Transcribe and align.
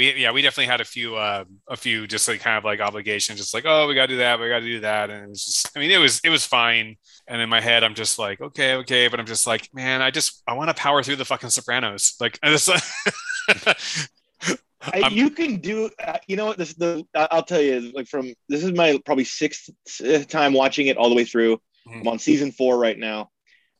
we 0.00 0.14
yeah 0.14 0.32
we 0.32 0.40
definitely 0.40 0.66
had 0.66 0.80
a 0.80 0.84
few 0.84 1.16
uh, 1.16 1.44
a 1.68 1.76
few 1.76 2.06
just 2.06 2.26
like 2.26 2.40
kind 2.40 2.56
of 2.56 2.64
like 2.64 2.80
obligations, 2.80 3.38
just 3.38 3.52
like 3.52 3.66
oh 3.66 3.86
we 3.86 3.94
got 3.94 4.06
to 4.06 4.14
do 4.14 4.16
that, 4.16 4.40
we 4.40 4.48
got 4.48 4.60
to 4.60 4.64
do 4.64 4.80
that, 4.80 5.10
and 5.10 5.24
it 5.24 5.28
was 5.28 5.44
just 5.44 5.76
I 5.76 5.80
mean 5.80 5.90
it 5.90 5.98
was 5.98 6.20
it 6.24 6.30
was 6.30 6.46
fine. 6.46 6.96
And 7.28 7.42
in 7.42 7.50
my 7.50 7.60
head, 7.60 7.84
I'm 7.84 7.94
just 7.94 8.18
like 8.18 8.40
okay 8.40 8.76
okay, 8.76 9.08
but 9.08 9.20
I'm 9.20 9.26
just 9.26 9.46
like 9.46 9.68
man, 9.74 10.00
I 10.00 10.10
just 10.10 10.42
I 10.46 10.54
want 10.54 10.68
to 10.68 10.74
power 10.74 11.02
through 11.02 11.16
the 11.16 11.26
fucking 11.26 11.50
Sopranos. 11.50 12.14
Like 12.18 12.38
just, 12.44 12.70
I, 14.80 15.08
you 15.10 15.28
can 15.28 15.56
do. 15.56 15.90
Uh, 16.02 16.16
you 16.26 16.36
know 16.36 16.46
what? 16.46 16.56
This 16.56 16.72
the 16.74 17.04
I'll 17.14 17.42
tell 17.42 17.60
you. 17.60 17.92
Like 17.94 18.08
from 18.08 18.32
this 18.48 18.64
is 18.64 18.72
my 18.72 18.98
probably 19.04 19.24
sixth 19.24 19.68
time 20.28 20.54
watching 20.54 20.86
it 20.86 20.96
all 20.96 21.10
the 21.10 21.14
way 21.14 21.24
through. 21.24 21.56
Mm-hmm. 21.86 22.00
I'm 22.00 22.08
on 22.08 22.18
season 22.18 22.52
four 22.52 22.78
right 22.78 22.98
now. 22.98 23.28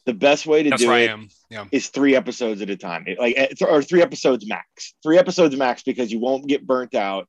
The 0.07 0.15
best 0.15 0.47
way 0.47 0.63
to 0.63 0.71
That's 0.71 0.83
do 0.83 0.93
it 0.93 1.11
yeah. 1.51 1.67
is 1.73 1.89
three 1.89 2.17
episodes 2.17 2.63
at 2.63 2.71
a 2.71 2.77
time. 2.77 3.05
It, 3.07 3.19
like 3.19 3.55
or 3.61 3.83
three 3.83 4.03
episodes 4.03 4.49
max. 4.49 4.95
Three 5.03 5.19
episodes 5.19 5.55
max 5.57 5.83
because 5.83 6.11
you 6.11 6.19
won't 6.19 6.47
get 6.47 6.67
burnt 6.67 6.95
out. 6.95 7.29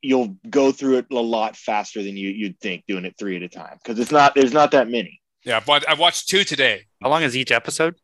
You'll 0.00 0.36
go 0.48 0.72
through 0.72 0.98
it 0.98 1.06
a 1.10 1.14
lot 1.14 1.56
faster 1.56 2.02
than 2.02 2.16
you 2.16 2.28
you'd 2.28 2.60
think 2.60 2.84
doing 2.86 3.04
it 3.04 3.14
three 3.18 3.36
at 3.36 3.42
a 3.42 3.48
time 3.48 3.78
because 3.82 3.98
it's 3.98 4.12
not 4.12 4.34
there's 4.34 4.52
not 4.52 4.72
that 4.72 4.88
many. 4.88 5.20
Yeah, 5.44 5.60
but 5.64 5.88
I 5.88 5.94
watched 5.94 6.28
two 6.28 6.44
today. 6.44 6.86
How 7.02 7.08
long 7.08 7.22
is 7.22 7.36
each 7.36 7.50
episode? 7.50 7.96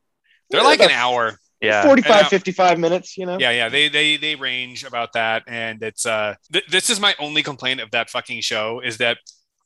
They're 0.51 0.65
like 0.65 0.81
an 0.81 0.91
hour 0.91 1.39
yeah 1.61 1.83
45 1.85 2.29
55 2.29 2.79
minutes 2.79 3.19
you 3.19 3.27
know 3.27 3.37
yeah 3.39 3.51
yeah 3.51 3.69
they 3.69 3.89
they 3.89 4.17
they 4.17 4.37
range 4.37 4.85
about 4.85 5.13
that 5.15 5.43
and 5.49 5.83
it's 5.83 6.07
uh 6.07 6.35
th- 6.53 6.67
this 6.69 6.89
is 6.89 7.01
my 7.01 7.15
only 7.19 7.43
complaint 7.43 7.81
of 7.81 7.91
that 7.91 8.11
fucking 8.11 8.41
show 8.41 8.81
is 8.81 8.99
that 8.99 9.19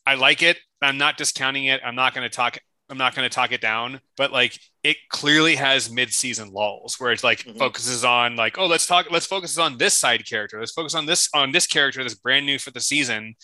i 0.07 0.15
like 0.15 0.43
it 0.43 0.59
i'm 0.81 0.97
not 0.97 1.19
discounting 1.19 1.67
it 1.67 1.81
i'm 1.85 1.95
not 1.95 2.15
going 2.15 2.29
to 2.29 2.35
talk 2.35 2.59
i'm 2.93 2.99
not 2.99 3.17
going 3.17 3.29
to 3.29 3.35
talk 3.35 3.51
it 3.51 3.61
down 3.61 4.01
but 4.17 4.31
like 4.31 4.57
it 4.85 4.97
clearly 5.09 5.57
has 5.57 5.91
mid-season 5.91 6.53
lulls 6.53 6.97
where 6.99 7.13
it's 7.13 7.25
like 7.25 7.41
mm-hmm. 7.41 7.59
focuses 7.59 8.05
on 8.05 8.37
like 8.37 8.59
oh 8.59 8.67
let's 8.67 8.87
talk 8.87 9.11
let's 9.11 9.27
focus 9.27 9.59
on 9.59 9.79
this 9.79 9.95
side 9.95 10.27
character. 10.29 10.59
Let's 10.59 10.73
focus 10.73 10.95
on 10.95 11.07
this 11.07 11.29
on 11.35 11.53
this 11.53 11.67
character 11.67 12.03
that's 12.03 12.15
brand 12.15 12.47
new 12.47 12.59
for 12.59 12.71
the 12.71 12.81
season. 12.81 13.35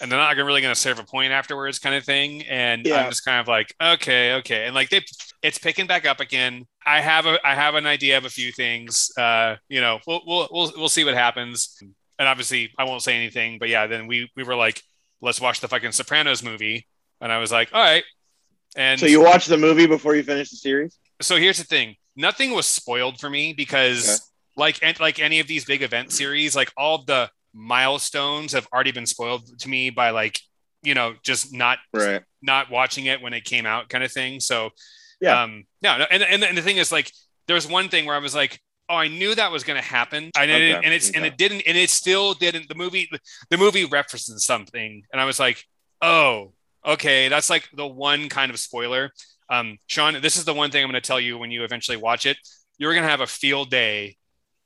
And 0.00 0.10
they're 0.10 0.18
not 0.18 0.36
really 0.36 0.60
going 0.60 0.74
to 0.74 0.80
serve 0.80 0.98
a 0.98 1.04
point 1.04 1.32
afterwards 1.32 1.78
kind 1.78 1.94
of 1.94 2.04
thing. 2.04 2.42
And 2.48 2.84
yeah. 2.84 3.04
i'm 3.04 3.10
just 3.10 3.24
kind 3.24 3.40
of 3.40 3.46
like 3.46 3.74
okay 3.80 4.34
okay. 4.34 4.66
And 4.66 4.74
like 4.74 4.90
they 4.90 5.02
it's 5.42 5.58
picking 5.58 5.86
back 5.86 6.06
up 6.06 6.20
again. 6.20 6.66
I 6.84 7.00
have 7.00 7.26
a 7.26 7.38
i 7.46 7.54
have 7.54 7.74
an 7.76 7.86
idea 7.86 8.18
of 8.18 8.24
a 8.24 8.30
few 8.30 8.50
things. 8.52 9.10
Uh 9.16 9.56
you 9.68 9.80
know 9.80 10.00
we'll 10.06 10.22
we'll 10.26 10.48
we'll, 10.50 10.72
we'll 10.76 10.88
see 10.88 11.04
what 11.04 11.14
happens. 11.14 11.78
And 12.18 12.28
obviously 12.28 12.72
i 12.78 12.84
won't 12.84 13.02
say 13.02 13.16
anything 13.16 13.58
but 13.58 13.68
yeah 13.68 13.86
then 13.86 14.06
we 14.06 14.30
we 14.36 14.42
were 14.42 14.54
like 14.56 14.82
let's 15.20 15.40
watch 15.40 15.60
the 15.60 15.68
fucking 15.68 15.92
sopranos 15.92 16.42
movie. 16.42 16.86
And 17.20 17.30
i 17.30 17.38
was 17.38 17.52
like 17.52 17.70
all 17.72 17.82
right 17.82 18.04
and 18.76 18.98
so 18.98 19.06
you 19.06 19.22
watched 19.22 19.48
the 19.48 19.58
movie 19.58 19.86
before 19.86 20.14
you 20.14 20.22
finished 20.22 20.50
the 20.50 20.56
series 20.56 20.98
so 21.20 21.36
here's 21.36 21.58
the 21.58 21.64
thing 21.64 21.96
nothing 22.16 22.52
was 22.52 22.66
spoiled 22.66 23.18
for 23.18 23.30
me 23.30 23.52
because 23.52 24.08
okay. 24.08 24.18
like 24.56 25.00
like 25.00 25.18
any 25.18 25.40
of 25.40 25.46
these 25.46 25.64
big 25.64 25.82
event 25.82 26.10
series 26.10 26.54
like 26.54 26.72
all 26.76 27.02
the 27.04 27.30
milestones 27.54 28.52
have 28.52 28.66
already 28.72 28.92
been 28.92 29.06
spoiled 29.06 29.58
to 29.58 29.68
me 29.68 29.90
by 29.90 30.10
like 30.10 30.38
you 30.82 30.94
know 30.94 31.14
just 31.22 31.52
not 31.52 31.78
right. 31.92 32.22
not 32.40 32.70
watching 32.70 33.06
it 33.06 33.20
when 33.20 33.32
it 33.32 33.44
came 33.44 33.66
out 33.66 33.88
kind 33.88 34.02
of 34.02 34.10
thing 34.10 34.40
so 34.40 34.70
yeah 35.20 35.42
um 35.42 35.64
no, 35.82 35.98
no 35.98 36.06
and, 36.10 36.22
and, 36.22 36.42
and 36.42 36.56
the 36.56 36.62
thing 36.62 36.78
is 36.78 36.90
like 36.90 37.10
there 37.46 37.54
was 37.54 37.66
one 37.66 37.88
thing 37.88 38.06
where 38.06 38.16
i 38.16 38.18
was 38.18 38.34
like 38.34 38.60
oh 38.88 38.96
i 38.96 39.08
knew 39.08 39.34
that 39.34 39.52
was 39.52 39.64
going 39.64 39.80
to 39.80 39.86
happen 39.86 40.30
I, 40.36 40.44
okay. 40.44 40.72
and 40.72 40.86
it's 40.86 41.10
okay. 41.10 41.18
and 41.18 41.26
it 41.26 41.36
didn't 41.36 41.62
and 41.66 41.76
it 41.76 41.90
still 41.90 42.34
didn't 42.34 42.68
the 42.68 42.74
movie 42.74 43.08
the 43.50 43.58
movie 43.58 43.84
references 43.84 44.44
something 44.44 45.04
and 45.12 45.20
i 45.20 45.24
was 45.24 45.38
like 45.38 45.64
oh 46.00 46.52
okay 46.84 47.28
that's 47.28 47.50
like 47.50 47.68
the 47.74 47.86
one 47.86 48.28
kind 48.28 48.50
of 48.50 48.58
spoiler. 48.58 49.10
Um 49.50 49.78
sean 49.86 50.20
this 50.20 50.36
is 50.36 50.44
the 50.44 50.54
one 50.54 50.70
thing 50.70 50.82
i'm 50.82 50.90
going 50.90 51.00
to 51.00 51.06
tell 51.06 51.20
you 51.20 51.38
when 51.38 51.50
you 51.50 51.64
eventually 51.64 51.96
watch 51.96 52.26
it. 52.26 52.36
You're 52.78 52.92
going 52.94 53.04
to 53.04 53.10
have 53.10 53.20
a 53.20 53.26
field 53.26 53.70
day 53.70 54.16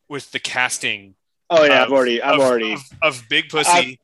with 0.08 0.30
the 0.30 0.38
casting 0.38 1.16
Oh 1.48 1.64
yeah, 1.64 1.82
of, 1.82 1.86
I've 1.88 1.92
already, 1.92 2.22
I've 2.22 2.34
of, 2.34 2.40
already. 2.40 2.72
of, 2.72 2.80
of 3.02 3.22
Big 3.28 3.48
Pussy, 3.48 4.00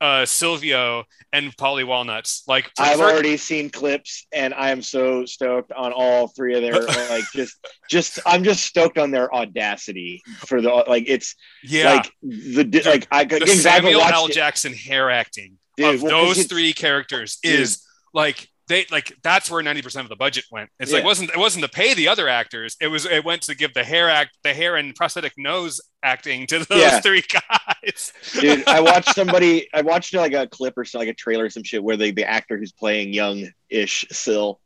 uh, 0.00 0.24
Silvio, 0.24 1.04
and 1.32 1.54
Paulie 1.56 1.86
Walnuts. 1.86 2.44
Like 2.48 2.70
I've 2.78 2.96
for... 2.96 3.04
already 3.04 3.36
seen 3.36 3.68
clips, 3.68 4.26
and 4.32 4.54
I 4.54 4.70
am 4.70 4.80
so 4.80 5.26
stoked 5.26 5.72
on 5.72 5.92
all 5.92 6.28
three 6.28 6.54
of 6.54 6.62
their 6.62 6.80
like 7.10 7.24
just, 7.34 7.56
just 7.90 8.20
I'm 8.24 8.42
just 8.42 8.64
stoked 8.64 8.96
on 8.96 9.10
their 9.10 9.32
audacity 9.34 10.22
for 10.46 10.62
the 10.62 10.70
like 10.70 11.04
it's 11.08 11.34
yeah. 11.62 11.94
like 11.94 12.12
the 12.22 12.82
like 12.86 13.06
I 13.10 13.24
the 13.24 13.46
Samuel 13.46 14.00
L. 14.00 14.28
Jackson 14.28 14.72
hair 14.72 15.10
acting 15.10 15.58
Dude, 15.76 15.94
of 15.94 16.02
well, 16.02 16.26
those 16.26 16.44
three 16.46 16.72
characters 16.72 17.38
is 17.42 17.86
like 18.12 18.48
they 18.68 18.86
like 18.90 19.16
that's 19.22 19.50
where 19.50 19.62
90% 19.62 20.00
of 20.00 20.08
the 20.08 20.16
budget 20.16 20.44
went. 20.50 20.70
It's 20.78 20.90
yeah. 20.90 20.98
like 20.98 21.04
wasn't 21.04 21.30
it 21.30 21.38
wasn't 21.38 21.64
to 21.64 21.70
pay 21.70 21.94
the 21.94 22.08
other 22.08 22.28
actors. 22.28 22.76
It 22.80 22.88
was 22.88 23.06
it 23.06 23.24
went 23.24 23.42
to 23.42 23.54
give 23.54 23.74
the 23.74 23.84
hair 23.84 24.08
act 24.08 24.38
the 24.44 24.54
hair 24.54 24.76
and 24.76 24.94
prosthetic 24.94 25.32
nose 25.36 25.80
acting 26.02 26.46
to 26.48 26.60
those 26.60 26.78
yeah. 26.78 27.00
three 27.02 27.22
guys. 27.22 28.12
Dude, 28.40 28.66
I 28.68 28.80
watched 28.90 29.14
somebody 29.14 29.68
I 29.74 29.82
watched 29.82 30.14
like 30.14 30.32
a 30.32 30.46
clip 30.46 30.78
or 30.78 30.84
like 30.94 31.08
a 31.08 31.14
trailer 31.14 31.46
or 31.46 31.50
some 31.50 31.64
shit 31.64 31.82
where 31.82 31.96
they 31.96 32.12
the 32.12 32.28
actor 32.28 32.56
who's 32.56 32.72
playing 32.72 33.12
young 33.12 33.48
ish 33.68 34.04
sill 34.10 34.60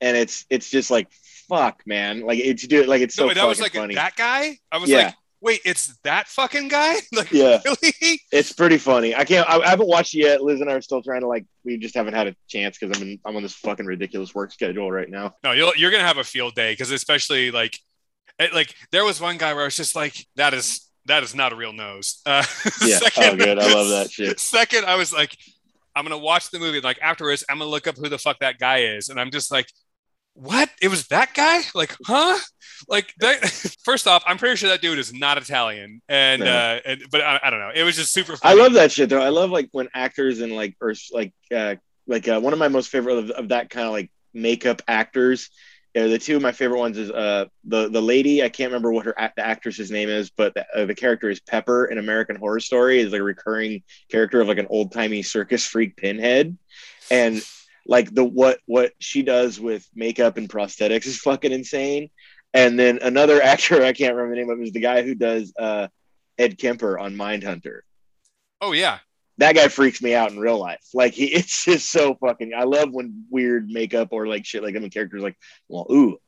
and 0.00 0.16
it's 0.16 0.44
it's 0.50 0.70
just 0.70 0.90
like 0.90 1.08
fuck 1.48 1.82
man. 1.86 2.20
Like 2.20 2.38
it's 2.38 2.66
dude 2.66 2.88
like 2.88 3.02
it's 3.02 3.14
so 3.14 3.28
no, 3.28 3.34
that 3.34 3.46
was 3.46 3.60
like 3.60 3.74
funny. 3.74 3.94
that 3.94 4.16
guy. 4.16 4.58
I 4.72 4.78
was 4.78 4.90
yeah. 4.90 4.98
like 4.98 5.14
wait, 5.40 5.60
it's 5.64 5.96
that 6.04 6.28
fucking 6.28 6.68
guy? 6.68 6.96
Like, 7.12 7.32
yeah, 7.32 7.60
really? 7.64 8.20
It's 8.32 8.52
pretty 8.52 8.78
funny. 8.78 9.14
I 9.14 9.24
can't. 9.24 9.48
I, 9.48 9.58
I, 9.58 9.68
haven't 9.70 9.88
watched 9.88 10.14
it 10.14 10.18
yet. 10.18 10.42
Liz 10.42 10.60
and 10.60 10.68
I 10.68 10.74
are 10.74 10.80
still 10.80 11.02
trying 11.02 11.22
to 11.22 11.28
like. 11.28 11.46
We 11.64 11.78
just 11.78 11.94
haven't 11.94 12.14
had 12.14 12.26
a 12.26 12.36
chance 12.48 12.78
because 12.78 12.96
I'm 12.96 13.08
in, 13.08 13.20
I'm 13.24 13.36
on 13.36 13.42
this 13.42 13.54
fucking 13.54 13.86
ridiculous 13.86 14.34
work 14.34 14.52
schedule 14.52 14.90
right 14.90 15.08
now. 15.08 15.34
No, 15.42 15.52
you're 15.52 15.74
you're 15.76 15.90
gonna 15.90 16.04
have 16.04 16.18
a 16.18 16.24
field 16.24 16.54
day 16.54 16.72
because 16.72 16.90
especially 16.90 17.50
like, 17.50 17.78
it, 18.38 18.52
like 18.52 18.74
there 18.92 19.04
was 19.04 19.20
one 19.20 19.38
guy 19.38 19.54
where 19.54 19.62
I 19.62 19.66
was 19.66 19.76
just 19.76 19.96
like, 19.96 20.26
that 20.36 20.52
is 20.52 20.86
that 21.06 21.22
is 21.22 21.34
not 21.34 21.52
a 21.52 21.56
real 21.56 21.72
nose. 21.72 22.20
Uh, 22.26 22.44
yeah. 22.84 22.98
Second, 22.98 23.40
oh, 23.40 23.44
good. 23.44 23.58
I 23.58 23.72
love 23.72 23.88
that 23.88 24.10
shit. 24.10 24.38
Second, 24.40 24.84
I 24.84 24.96
was 24.96 25.12
like, 25.12 25.36
I'm 25.94 26.04
gonna 26.04 26.18
watch 26.18 26.50
the 26.50 26.58
movie. 26.58 26.80
Like 26.80 26.98
afterwards, 27.00 27.44
I'm 27.48 27.58
gonna 27.58 27.70
look 27.70 27.86
up 27.86 27.96
who 27.96 28.08
the 28.08 28.18
fuck 28.18 28.40
that 28.40 28.58
guy 28.58 28.78
is, 28.78 29.08
and 29.08 29.18
I'm 29.18 29.30
just 29.30 29.50
like, 29.50 29.68
what? 30.36 30.70
It 30.82 30.88
was 30.88 31.08
that 31.08 31.34
guy? 31.34 31.62
Like, 31.74 31.96
huh? 32.04 32.38
Like 32.88 33.14
that. 33.18 33.44
First 33.84 34.06
off, 34.06 34.22
I'm 34.26 34.38
pretty 34.38 34.56
sure 34.56 34.68
that 34.68 34.82
dude 34.82 34.98
is 34.98 35.12
not 35.12 35.38
Italian, 35.38 36.02
and 36.08 36.42
uh, 36.42 36.80
and 36.84 37.02
but 37.10 37.22
I, 37.22 37.40
I, 37.42 37.50
don't 37.50 37.58
know. 37.58 37.72
It 37.74 37.82
was 37.84 37.96
just 37.96 38.12
super. 38.12 38.36
Funny. 38.36 38.60
I 38.60 38.62
love 38.62 38.74
that 38.74 38.92
shit 38.92 39.08
though. 39.08 39.22
I 39.22 39.30
love 39.30 39.50
like 39.50 39.68
when 39.72 39.88
actors 39.94 40.40
and 40.40 40.52
like 40.52 40.76
or 40.80 40.94
like 41.12 41.32
uh 41.54 41.76
like 42.06 42.28
uh, 42.28 42.40
one 42.40 42.52
of 42.52 42.58
my 42.58 42.68
most 42.68 42.90
favorite 42.90 43.18
of, 43.18 43.30
of 43.30 43.48
that 43.48 43.70
kind 43.70 43.86
of 43.86 43.92
like 43.92 44.10
makeup 44.34 44.82
actors. 44.86 45.50
Uh, 45.96 46.08
the 46.08 46.18
two 46.18 46.36
of 46.36 46.42
my 46.42 46.52
favorite 46.52 46.78
ones 46.78 46.98
is 46.98 47.10
uh 47.10 47.46
the 47.64 47.88
the 47.88 48.02
lady 48.02 48.42
I 48.42 48.50
can't 48.50 48.70
remember 48.70 48.92
what 48.92 49.06
her 49.06 49.14
the 49.36 49.46
actress's 49.46 49.90
name 49.90 50.10
is, 50.10 50.28
but 50.28 50.52
the, 50.52 50.66
uh, 50.76 50.84
the 50.84 50.94
character 50.94 51.30
is 51.30 51.40
Pepper 51.40 51.86
in 51.86 51.96
American 51.96 52.36
Horror 52.36 52.60
Story 52.60 53.00
is 53.00 53.12
like 53.12 53.22
a 53.22 53.24
recurring 53.24 53.82
character 54.10 54.42
of 54.42 54.48
like 54.48 54.58
an 54.58 54.66
old 54.68 54.92
timey 54.92 55.22
circus 55.22 55.66
freak 55.66 55.96
pinhead, 55.96 56.58
and 57.10 57.42
like 57.88 58.12
the 58.14 58.24
what 58.24 58.58
what 58.66 58.92
she 58.98 59.22
does 59.22 59.60
with 59.60 59.88
makeup 59.94 60.36
and 60.36 60.48
prosthetics 60.48 61.06
is 61.06 61.18
fucking 61.18 61.52
insane. 61.52 62.10
And 62.54 62.78
then 62.78 62.98
another 63.02 63.42
actor 63.52 63.82
I 63.82 63.92
can't 63.92 64.14
remember 64.14 64.34
the 64.34 64.40
name 64.42 64.50
of 64.50 64.60
is 64.60 64.72
the 64.72 64.80
guy 64.80 65.02
who 65.02 65.14
does 65.14 65.52
uh, 65.58 65.88
Ed 66.38 66.58
Kemper 66.58 66.98
on 66.98 67.14
Mindhunter. 67.14 67.80
Oh 68.60 68.72
yeah, 68.72 68.98
that 69.38 69.54
guy 69.54 69.68
freaks 69.68 70.02
me 70.02 70.14
out 70.14 70.32
in 70.32 70.38
real 70.38 70.58
life. 70.58 70.84
Like 70.94 71.12
he, 71.12 71.26
it's 71.34 71.64
just 71.64 71.90
so 71.90 72.14
fucking. 72.14 72.52
I 72.56 72.64
love 72.64 72.90
when 72.92 73.24
weird 73.30 73.68
makeup 73.68 74.08
or 74.10 74.26
like 74.26 74.44
shit 74.44 74.62
like 74.62 74.76
I 74.76 74.78
mean 74.78 74.90
characters 74.90 75.22
like, 75.22 75.36
well, 75.68 75.86
ooh, 75.90 76.18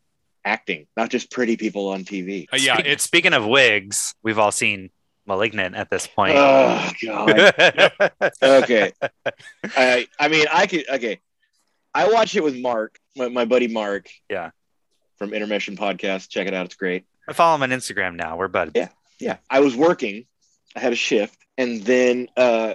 acting, 0.44 0.86
not 0.96 1.10
just 1.10 1.30
pretty 1.30 1.56
people 1.56 1.88
on 1.88 2.04
TV. 2.04 2.46
Uh, 2.52 2.56
yeah, 2.56 2.78
it's 2.78 3.04
speaking 3.04 3.32
of 3.32 3.46
wigs, 3.46 4.14
we've 4.22 4.38
all 4.38 4.52
seen 4.52 4.90
Malignant 5.26 5.74
at 5.74 5.90
this 5.90 6.06
point. 6.06 6.34
Oh 6.36 6.90
god. 7.04 7.52
okay. 8.42 8.92
I 9.76 10.06
I 10.18 10.28
mean 10.28 10.46
I 10.50 10.66
could 10.66 10.88
okay. 10.88 11.20
I 11.94 12.08
watched 12.10 12.36
it 12.36 12.44
with 12.44 12.56
Mark, 12.56 12.98
my, 13.16 13.28
my 13.28 13.44
buddy 13.44 13.68
Mark. 13.68 14.08
Yeah. 14.30 14.50
From 15.18 15.34
Intermission 15.34 15.76
Podcast. 15.76 16.28
Check 16.28 16.46
it 16.46 16.54
out. 16.54 16.66
It's 16.66 16.76
great. 16.76 17.04
I 17.28 17.32
follow 17.32 17.56
him 17.56 17.62
on 17.64 17.70
Instagram 17.70 18.14
now. 18.14 18.36
We're 18.36 18.48
buddies. 18.48 18.72
Yeah. 18.76 18.88
Yeah. 19.18 19.36
I 19.50 19.60
was 19.60 19.74
working. 19.74 20.26
I 20.76 20.80
had 20.80 20.92
a 20.92 20.96
shift. 20.96 21.36
And 21.56 21.82
then 21.82 22.28
uh, 22.36 22.74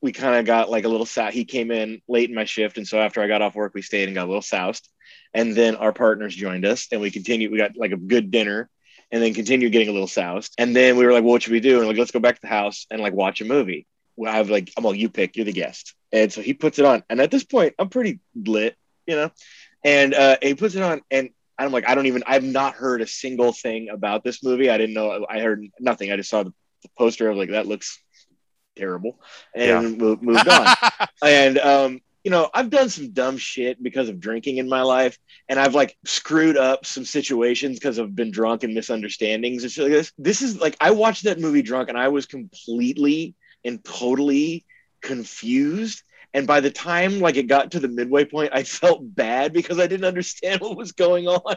we 0.00 0.12
kind 0.12 0.36
of 0.36 0.46
got 0.46 0.70
like 0.70 0.84
a 0.84 0.88
little 0.88 1.04
sou- 1.06 1.30
He 1.30 1.44
came 1.44 1.70
in 1.70 2.00
late 2.08 2.30
in 2.30 2.34
my 2.34 2.44
shift. 2.46 2.78
And 2.78 2.88
so 2.88 2.98
after 2.98 3.20
I 3.20 3.28
got 3.28 3.42
off 3.42 3.54
work, 3.54 3.72
we 3.74 3.82
stayed 3.82 4.08
and 4.08 4.14
got 4.14 4.24
a 4.24 4.28
little 4.28 4.40
soused. 4.42 4.88
And 5.34 5.54
then 5.54 5.76
our 5.76 5.92
partners 5.92 6.34
joined 6.34 6.64
us 6.64 6.88
and 6.90 7.00
we 7.00 7.10
continued. 7.10 7.52
We 7.52 7.58
got 7.58 7.76
like 7.76 7.92
a 7.92 7.96
good 7.98 8.30
dinner 8.30 8.70
and 9.10 9.22
then 9.22 9.34
continued 9.34 9.70
getting 9.72 9.88
a 9.88 9.92
little 9.92 10.08
soused. 10.08 10.54
And 10.56 10.74
then 10.74 10.96
we 10.96 11.04
were 11.04 11.12
like, 11.12 11.22
well, 11.22 11.32
what 11.32 11.42
should 11.42 11.52
we 11.52 11.60
do? 11.60 11.78
And 11.78 11.88
like, 11.88 11.98
let's 11.98 12.10
go 12.10 12.20
back 12.20 12.36
to 12.36 12.40
the 12.40 12.48
house 12.48 12.86
and 12.90 13.02
like 13.02 13.12
watch 13.12 13.40
a 13.42 13.44
movie. 13.44 13.86
Well, 14.16 14.32
I 14.32 14.36
have 14.36 14.50
like, 14.50 14.72
I'm 14.76 14.84
like, 14.84 14.98
you 14.98 15.08
pick, 15.08 15.36
you're 15.36 15.44
the 15.44 15.52
guest. 15.52 15.94
And 16.12 16.32
so 16.32 16.40
he 16.40 16.54
puts 16.54 16.78
it 16.78 16.84
on. 16.84 17.02
And 17.10 17.20
at 17.20 17.30
this 17.30 17.44
point, 17.44 17.74
I'm 17.78 17.88
pretty 17.88 18.20
lit, 18.34 18.76
you 19.06 19.16
know? 19.16 19.30
And 19.84 20.14
uh, 20.14 20.36
he 20.42 20.54
puts 20.54 20.74
it 20.74 20.82
on. 20.82 21.02
And 21.10 21.30
I'm 21.58 21.72
like, 21.72 21.88
I 21.88 21.94
don't 21.94 22.06
even, 22.06 22.22
I've 22.26 22.44
not 22.44 22.74
heard 22.74 23.02
a 23.02 23.06
single 23.06 23.52
thing 23.52 23.88
about 23.90 24.24
this 24.24 24.42
movie. 24.42 24.70
I 24.70 24.78
didn't 24.78 24.94
know, 24.94 25.26
I 25.28 25.40
heard 25.40 25.66
nothing. 25.78 26.10
I 26.10 26.16
just 26.16 26.30
saw 26.30 26.42
the, 26.42 26.52
the 26.82 26.88
poster. 26.96 27.26
I 27.26 27.30
was 27.30 27.38
like, 27.38 27.50
that 27.50 27.66
looks 27.66 28.00
terrible. 28.76 29.20
And 29.54 30.00
yeah. 30.00 30.14
moved 30.20 30.48
on. 30.48 30.74
and 31.22 31.58
um, 31.58 32.00
you 32.26 32.30
know, 32.30 32.50
I've 32.52 32.70
done 32.70 32.88
some 32.88 33.12
dumb 33.12 33.36
shit 33.36 33.80
because 33.80 34.08
of 34.08 34.18
drinking 34.18 34.56
in 34.56 34.68
my 34.68 34.82
life, 34.82 35.16
and 35.48 35.60
I've 35.60 35.76
like 35.76 35.96
screwed 36.04 36.56
up 36.56 36.84
some 36.84 37.04
situations 37.04 37.78
because 37.78 38.00
I've 38.00 38.16
been 38.16 38.32
drunk 38.32 38.64
and 38.64 38.74
misunderstandings 38.74 39.62
and 39.62 39.70
shit 39.70 39.84
like 39.84 39.92
this. 39.92 40.12
This 40.18 40.42
is 40.42 40.60
like 40.60 40.76
I 40.80 40.90
watched 40.90 41.22
that 41.22 41.38
movie 41.38 41.62
drunk, 41.62 41.88
and 41.88 41.96
I 41.96 42.08
was 42.08 42.26
completely 42.26 43.36
and 43.66 43.84
totally 43.84 44.64
confused. 45.02 46.02
And 46.32 46.46
by 46.46 46.60
the 46.60 46.70
time 46.70 47.20
like 47.20 47.36
it 47.36 47.46
got 47.46 47.72
to 47.72 47.80
the 47.80 47.88
midway 47.88 48.24
point, 48.24 48.50
I 48.52 48.62
felt 48.62 49.00
bad 49.02 49.52
because 49.52 49.78
I 49.78 49.86
didn't 49.86 50.06
understand 50.06 50.60
what 50.62 50.76
was 50.76 50.92
going 50.92 51.28
on, 51.28 51.56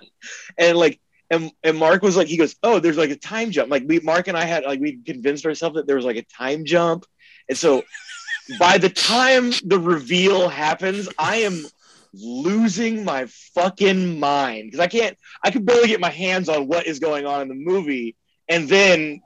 and 0.57 0.77
like 0.77 0.99
and 1.29 1.51
and 1.63 1.77
Mark 1.77 2.01
was 2.01 2.17
like, 2.17 2.27
he 2.27 2.37
goes, 2.37 2.55
oh, 2.63 2.79
there's 2.79 2.97
like 2.97 3.11
a 3.11 3.15
time 3.15 3.51
jump. 3.51 3.69
Like 3.69 3.83
we, 3.85 3.99
Mark 3.99 4.27
and 4.27 4.37
I 4.37 4.45
had 4.45 4.63
like 4.63 4.79
we 4.79 4.97
convinced 5.05 5.45
ourselves 5.45 5.75
that 5.75 5.87
there 5.87 5.95
was 5.95 6.05
like 6.05 6.17
a 6.17 6.23
time 6.23 6.65
jump, 6.65 7.05
and 7.47 7.57
so 7.57 7.83
by 8.59 8.77
the 8.77 8.89
time 8.89 9.51
the 9.65 9.79
reveal 9.79 10.49
happens, 10.49 11.09
I 11.17 11.37
am 11.37 11.65
losing 12.13 13.05
my 13.05 13.27
fucking 13.53 14.19
mind 14.19 14.65
because 14.65 14.79
I 14.79 14.87
can't, 14.87 15.17
I 15.43 15.51
can 15.51 15.63
barely 15.63 15.87
get 15.87 15.99
my 15.99 16.09
hands 16.09 16.49
on 16.49 16.67
what 16.67 16.87
is 16.87 16.99
going 16.99 17.27
on 17.27 17.41
in 17.41 17.47
the 17.47 17.53
movie, 17.53 18.15
and 18.47 18.67
then 18.67 19.21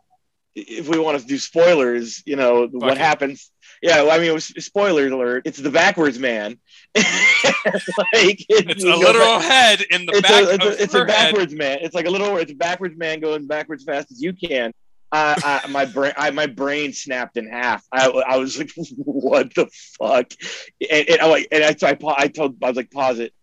if 0.55 0.87
we 0.87 0.99
want 0.99 1.19
to 1.19 1.25
do 1.25 1.37
spoilers, 1.37 2.21
you 2.25 2.35
know 2.35 2.67
Fuck 2.67 2.81
what 2.81 2.91
it. 2.93 2.97
happens. 2.99 3.49
Yeah, 3.81 4.03
well, 4.03 4.11
I 4.11 4.17
mean, 4.19 4.27
it 4.29 4.33
was 4.33 4.45
spoilers 4.45 5.11
alert. 5.11 5.43
It's 5.45 5.57
the 5.57 5.69
backwards 5.69 6.17
man. 6.17 6.57
like, 6.95 7.05
it- 8.49 8.69
It's 8.69 8.83
a 8.83 8.95
literal 8.95 9.39
back- 9.39 9.41
head 9.43 9.81
in 9.91 10.05
the 10.05 10.13
it's 10.13 10.21
back 10.21 10.43
a, 10.43 10.53
it's, 10.53 10.65
a, 10.65 10.83
it's 10.83 10.93
a 10.93 11.05
backwards 11.05 11.53
man. 11.53 11.79
It's 11.81 11.95
like 11.95 12.05
a 12.05 12.09
little. 12.09 12.37
It's 12.37 12.51
a 12.51 12.55
backwards 12.55 12.97
man 12.97 13.19
going 13.19 13.47
backwards 13.47 13.83
fast 13.83 14.11
as 14.11 14.21
you 14.21 14.33
can. 14.33 14.71
I, 15.11 15.61
I, 15.63 15.67
my 15.67 15.85
brain, 15.85 16.13
I, 16.17 16.31
my 16.31 16.47
brain 16.47 16.91
snapped 16.91 17.37
in 17.37 17.47
half. 17.47 17.83
I, 17.91 18.07
I 18.09 18.37
was 18.37 18.57
like, 18.57 18.71
"What 18.97 19.53
the 19.53 19.67
fuck?" 19.99 20.31
And, 20.89 21.09
and 21.09 21.21
I 21.21 21.25
like, 21.27 21.47
and 21.51 21.63
I, 21.63 21.75
so 21.75 21.87
I, 21.87 21.97
I 22.17 22.27
told, 22.29 22.57
I 22.63 22.67
was 22.69 22.77
like, 22.77 22.89
"Pause 22.91 23.19
it. 23.19 23.33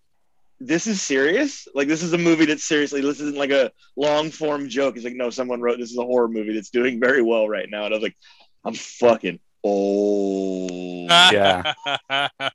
This 0.61 0.87
is 0.87 1.01
serious. 1.01 1.67
Like, 1.75 1.89
this 1.89 2.03
is 2.03 2.13
a 2.13 2.19
movie 2.19 2.45
that's 2.45 2.65
seriously. 2.65 3.01
This 3.01 3.21
isn't 3.21 3.39
like 3.39 3.51
a 3.51 3.73
long 3.97 4.31
form 4.31 4.69
joke. 4.69 4.95
He's 4.95 5.05
like, 5.05 5.15
no, 5.15 5.31
someone 5.31 5.61
wrote 5.63 5.79
this 5.79 5.91
is 5.91 5.97
a 5.99 6.03
horror 6.05 6.29
movie 6.29 6.53
that's 6.55 6.71
doing 6.71 7.01
very 7.01 7.23
well 7.23 7.49
right 7.49 7.69
now. 7.71 7.85
And 7.87 7.95
I 7.95 7.97
was 7.97 8.03
like, 8.03 8.17
I'm 8.65 8.75
fucking 8.75 9.41
old. 9.65 11.11
Yeah. 11.33 11.73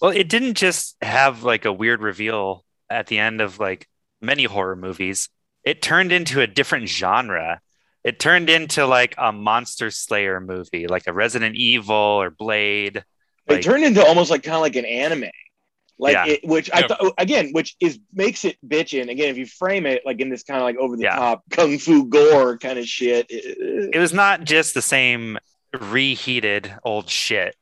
Well, 0.00 0.10
it 0.10 0.28
didn't 0.28 0.54
just 0.54 0.96
have 1.02 1.44
like 1.44 1.64
a 1.64 1.72
weird 1.72 2.02
reveal 2.02 2.64
at 2.90 3.06
the 3.06 3.18
end 3.18 3.40
of 3.40 3.58
like 3.58 3.88
many 4.20 4.44
horror 4.44 4.76
movies. 4.76 5.30
It 5.64 5.80
turned 5.80 6.12
into 6.12 6.40
a 6.42 6.46
different 6.46 6.88
genre. 6.88 7.60
It 8.02 8.20
turned 8.20 8.50
into 8.50 8.86
like 8.86 9.14
a 9.16 9.32
monster 9.32 9.90
slayer 9.90 10.40
movie, 10.40 10.86
like 10.88 11.06
a 11.06 11.12
Resident 11.14 11.56
Evil 11.56 11.94
or 11.96 12.28
Blade. 12.30 13.04
it 13.48 13.54
Like, 13.54 13.62
turned 13.62 13.84
into 13.84 14.04
almost 14.04 14.30
like 14.30 14.42
kind 14.42 14.56
of 14.56 14.60
like 14.62 14.76
an 14.76 14.84
anime 14.84 15.30
like 15.98 16.14
Yeah. 16.14 16.26
it, 16.26 16.40
which 16.44 16.70
i 16.72 16.80
Yeah. 16.80 16.86
thought 16.88 17.14
again 17.18 17.50
which 17.52 17.76
is 17.80 17.98
makes 18.12 18.44
it 18.44 18.56
bitchin 18.66 19.08
again 19.10 19.28
if 19.28 19.36
you 19.38 19.46
frame 19.46 19.86
it 19.86 20.02
like 20.04 20.20
in 20.20 20.28
this 20.28 20.42
kind 20.42 20.58
of 20.60 20.64
like 20.64 20.76
over 20.76 20.96
the 20.96 21.04
Yeah. 21.04 21.16
top 21.16 21.42
kung 21.50 21.78
fu 21.78 22.04
gore 22.06 22.58
kind 22.58 22.78
of 22.78 22.86
shit 22.86 23.26
it- 23.30 23.90
it 23.94 23.98
was 23.98 24.12
not 24.12 24.44
just 24.44 24.74
the 24.74 24.82
same 24.82 25.38
reheated 25.88 26.72
old 26.84 27.08
shit 27.08 27.54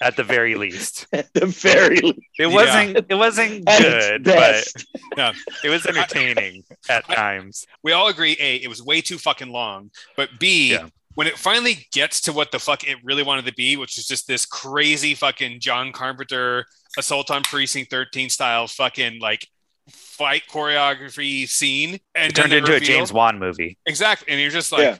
at 0.00 0.16
the 0.16 0.24
very 0.24 0.54
least. 0.56 1.06
at 1.12 1.32
the 1.34 1.46
very 1.46 1.96
least 2.00 2.18
It 2.38 2.46
wasn't 2.48 3.06
it 3.08 3.14
wasn't 3.14 3.64
good, 3.78 4.24
but 4.24 4.34
best. 4.34 4.86
it 5.64 5.68
was 5.68 5.86
entertaining 5.86 6.64
at 6.88 7.04
times. 7.08 7.66
we 7.82 7.92
all 7.92 8.08
agree 8.08 8.36
a 8.40 8.56
it 8.56 8.68
was 8.68 8.82
way 8.82 9.00
too 9.00 9.18
fucking 9.18 9.50
long 9.50 9.90
but 10.16 10.28
b 10.38 10.72
Yeah. 10.72 10.88
when 11.14 11.26
it 11.26 11.36
finally 11.38 11.86
gets 11.92 12.20
to 12.22 12.32
what 12.32 12.50
the 12.52 12.58
fuck 12.58 12.84
it 12.86 12.96
really 13.04 13.22
wanted 13.22 13.44
to 13.46 13.54
be 13.54 13.76
which 13.76 13.96
is 13.98 14.06
just 14.06 14.26
this 14.26 14.44
crazy 14.46 15.14
fucking 15.14 15.60
john 15.60 15.92
carpenter 15.92 16.66
assault 16.98 17.30
on 17.30 17.42
precinct 17.42 17.90
13 17.90 18.28
style 18.30 18.66
fucking 18.66 19.20
like 19.20 19.46
fight 19.90 20.42
choreography 20.50 21.48
scene 21.48 21.98
and 22.14 22.32
It 22.32 22.36
turned 22.36 22.52
then 22.52 22.64
the 22.64 22.72
into 22.74 22.74
a 22.74 22.80
James 22.80 23.12
Wan 23.12 23.38
movie. 23.38 23.78
exactly 23.86 24.30
and 24.32 24.40
you're 24.40 24.50
just 24.50 24.70
like 24.72 24.82
Yeah. 24.82 24.98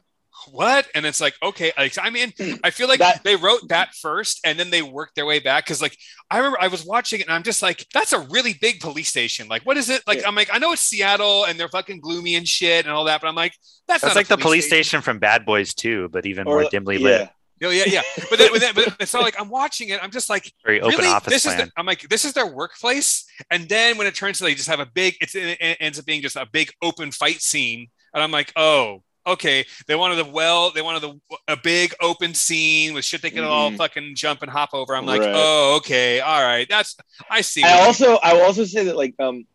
what 0.50 0.86
and 0.94 1.04
it's 1.04 1.20
like 1.20 1.34
okay 1.42 1.70
like 1.76 1.96
i 2.02 2.08
mean 2.10 2.32
hmm. 2.38 2.54
i 2.64 2.70
feel 2.70 2.88
like 2.88 2.98
That- 3.00 3.22
they 3.22 3.36
wrote 3.36 3.68
that 3.68 3.94
first 3.94 4.40
and 4.44 4.58
then 4.58 4.70
they 4.70 4.80
worked 4.82 5.14
their 5.14 5.26
way 5.26 5.38
back 5.38 5.64
because 5.66 5.82
like 5.82 5.96
i 6.30 6.38
remember 6.38 6.58
i 6.60 6.68
was 6.68 6.84
watching 6.84 7.20
it 7.20 7.26
and 7.26 7.34
i'm 7.34 7.42
just 7.42 7.60
like 7.62 7.86
that's 7.92 8.12
a 8.12 8.20
really 8.20 8.54
big 8.60 8.80
police 8.80 9.08
station 9.10 9.46
like 9.48 9.62
what 9.66 9.76
is 9.76 9.90
it 9.90 10.02
like 10.06 10.22
Yeah. 10.22 10.28
i'm 10.28 10.34
like 10.34 10.48
i 10.52 10.58
know 10.58 10.72
it's 10.72 10.80
seattle 10.82 11.44
and 11.44 11.60
they're 11.60 11.68
fucking 11.68 12.00
gloomy 12.00 12.34
and 12.36 12.48
shit 12.48 12.86
and 12.86 12.94
all 12.94 13.04
that 13.04 13.20
but 13.20 13.28
i'm 13.28 13.34
like 13.34 13.52
that's, 13.86 14.00
That's 14.02 14.14
not 14.14 14.18
like 14.20 14.26
a 14.26 14.36
the 14.36 14.38
police 14.42 14.66
station 14.66 15.00
from 15.02 15.18
Bad 15.18 15.44
Boys 15.44 15.74
too, 15.74 16.08
but 16.12 16.24
even 16.24 16.46
Or- 16.46 16.60
more 16.62 16.70
dimly 16.70 16.98
lit. 16.98 17.28
Yeah 17.60 17.68
No, 17.68 17.72
yeah, 17.72 17.84
yeah. 17.86 18.02
But 18.30 18.38
then, 18.38 18.48
but 18.52 18.60
then 18.60 18.74
but 18.74 18.96
it's 19.00 19.12
not 19.12 19.22
like 19.22 19.38
I'm 19.40 19.48
watching 19.50 19.90
it. 19.90 20.02
I'm 20.02 20.10
just 20.10 20.28
like, 20.30 20.52
Very 20.64 20.80
open 20.80 20.98
really? 20.98 21.08
office 21.08 21.32
This 21.32 21.46
is 21.46 21.56
the, 21.56 21.70
I'm 21.76 21.86
like, 21.86 22.08
this 22.08 22.24
is 22.24 22.32
their 22.32 22.46
workplace. 22.46 23.24
And 23.50 23.68
then 23.68 23.98
when 23.98 24.06
it 24.06 24.14
turns 24.14 24.38
to 24.38 24.44
they 24.44 24.54
just 24.54 24.68
have 24.68 24.80
a 24.80 24.86
big, 24.86 25.16
it's, 25.20 25.34
it 25.34 25.58
it 25.60 25.76
ends 25.80 25.98
up 25.98 26.04
being 26.06 26.22
just 26.22 26.36
a 26.36 26.46
big 26.50 26.70
open 26.82 27.10
fight 27.10 27.40
scene. 27.42 27.88
And 28.14 28.22
I'm 28.22 28.30
like, 28.32 28.52
oh, 28.56 29.02
okay. 29.26 29.64
They 29.86 29.94
wanted 29.94 30.18
a 30.18 30.24
well, 30.24 30.72
they 30.72 30.82
wanted 30.82 31.04
a, 31.04 31.52
a 31.52 31.56
big 31.56 31.94
open 32.00 32.34
scene 32.34 32.94
with 32.94 33.04
shit 33.04 33.22
they 33.22 33.30
could 33.30 33.44
all 33.44 33.70
Mhm. 33.70 33.76
fucking 33.76 34.14
jump 34.16 34.42
and 34.42 34.50
hop 34.50 34.70
over. 34.72 34.96
I'm 34.96 35.06
like, 35.06 35.20
Right. 35.20 35.32
oh, 35.34 35.76
okay, 35.78 36.20
all 36.20 36.42
right. 36.42 36.66
That's 36.68 36.96
I 37.30 37.42
see. 37.42 37.62
I 37.62 37.84
also 37.84 38.16
I 38.22 38.32
will 38.34 38.42
also 38.42 38.64
say 38.64 38.84
that 38.84 38.96
like 38.96 39.14
um 39.20 39.46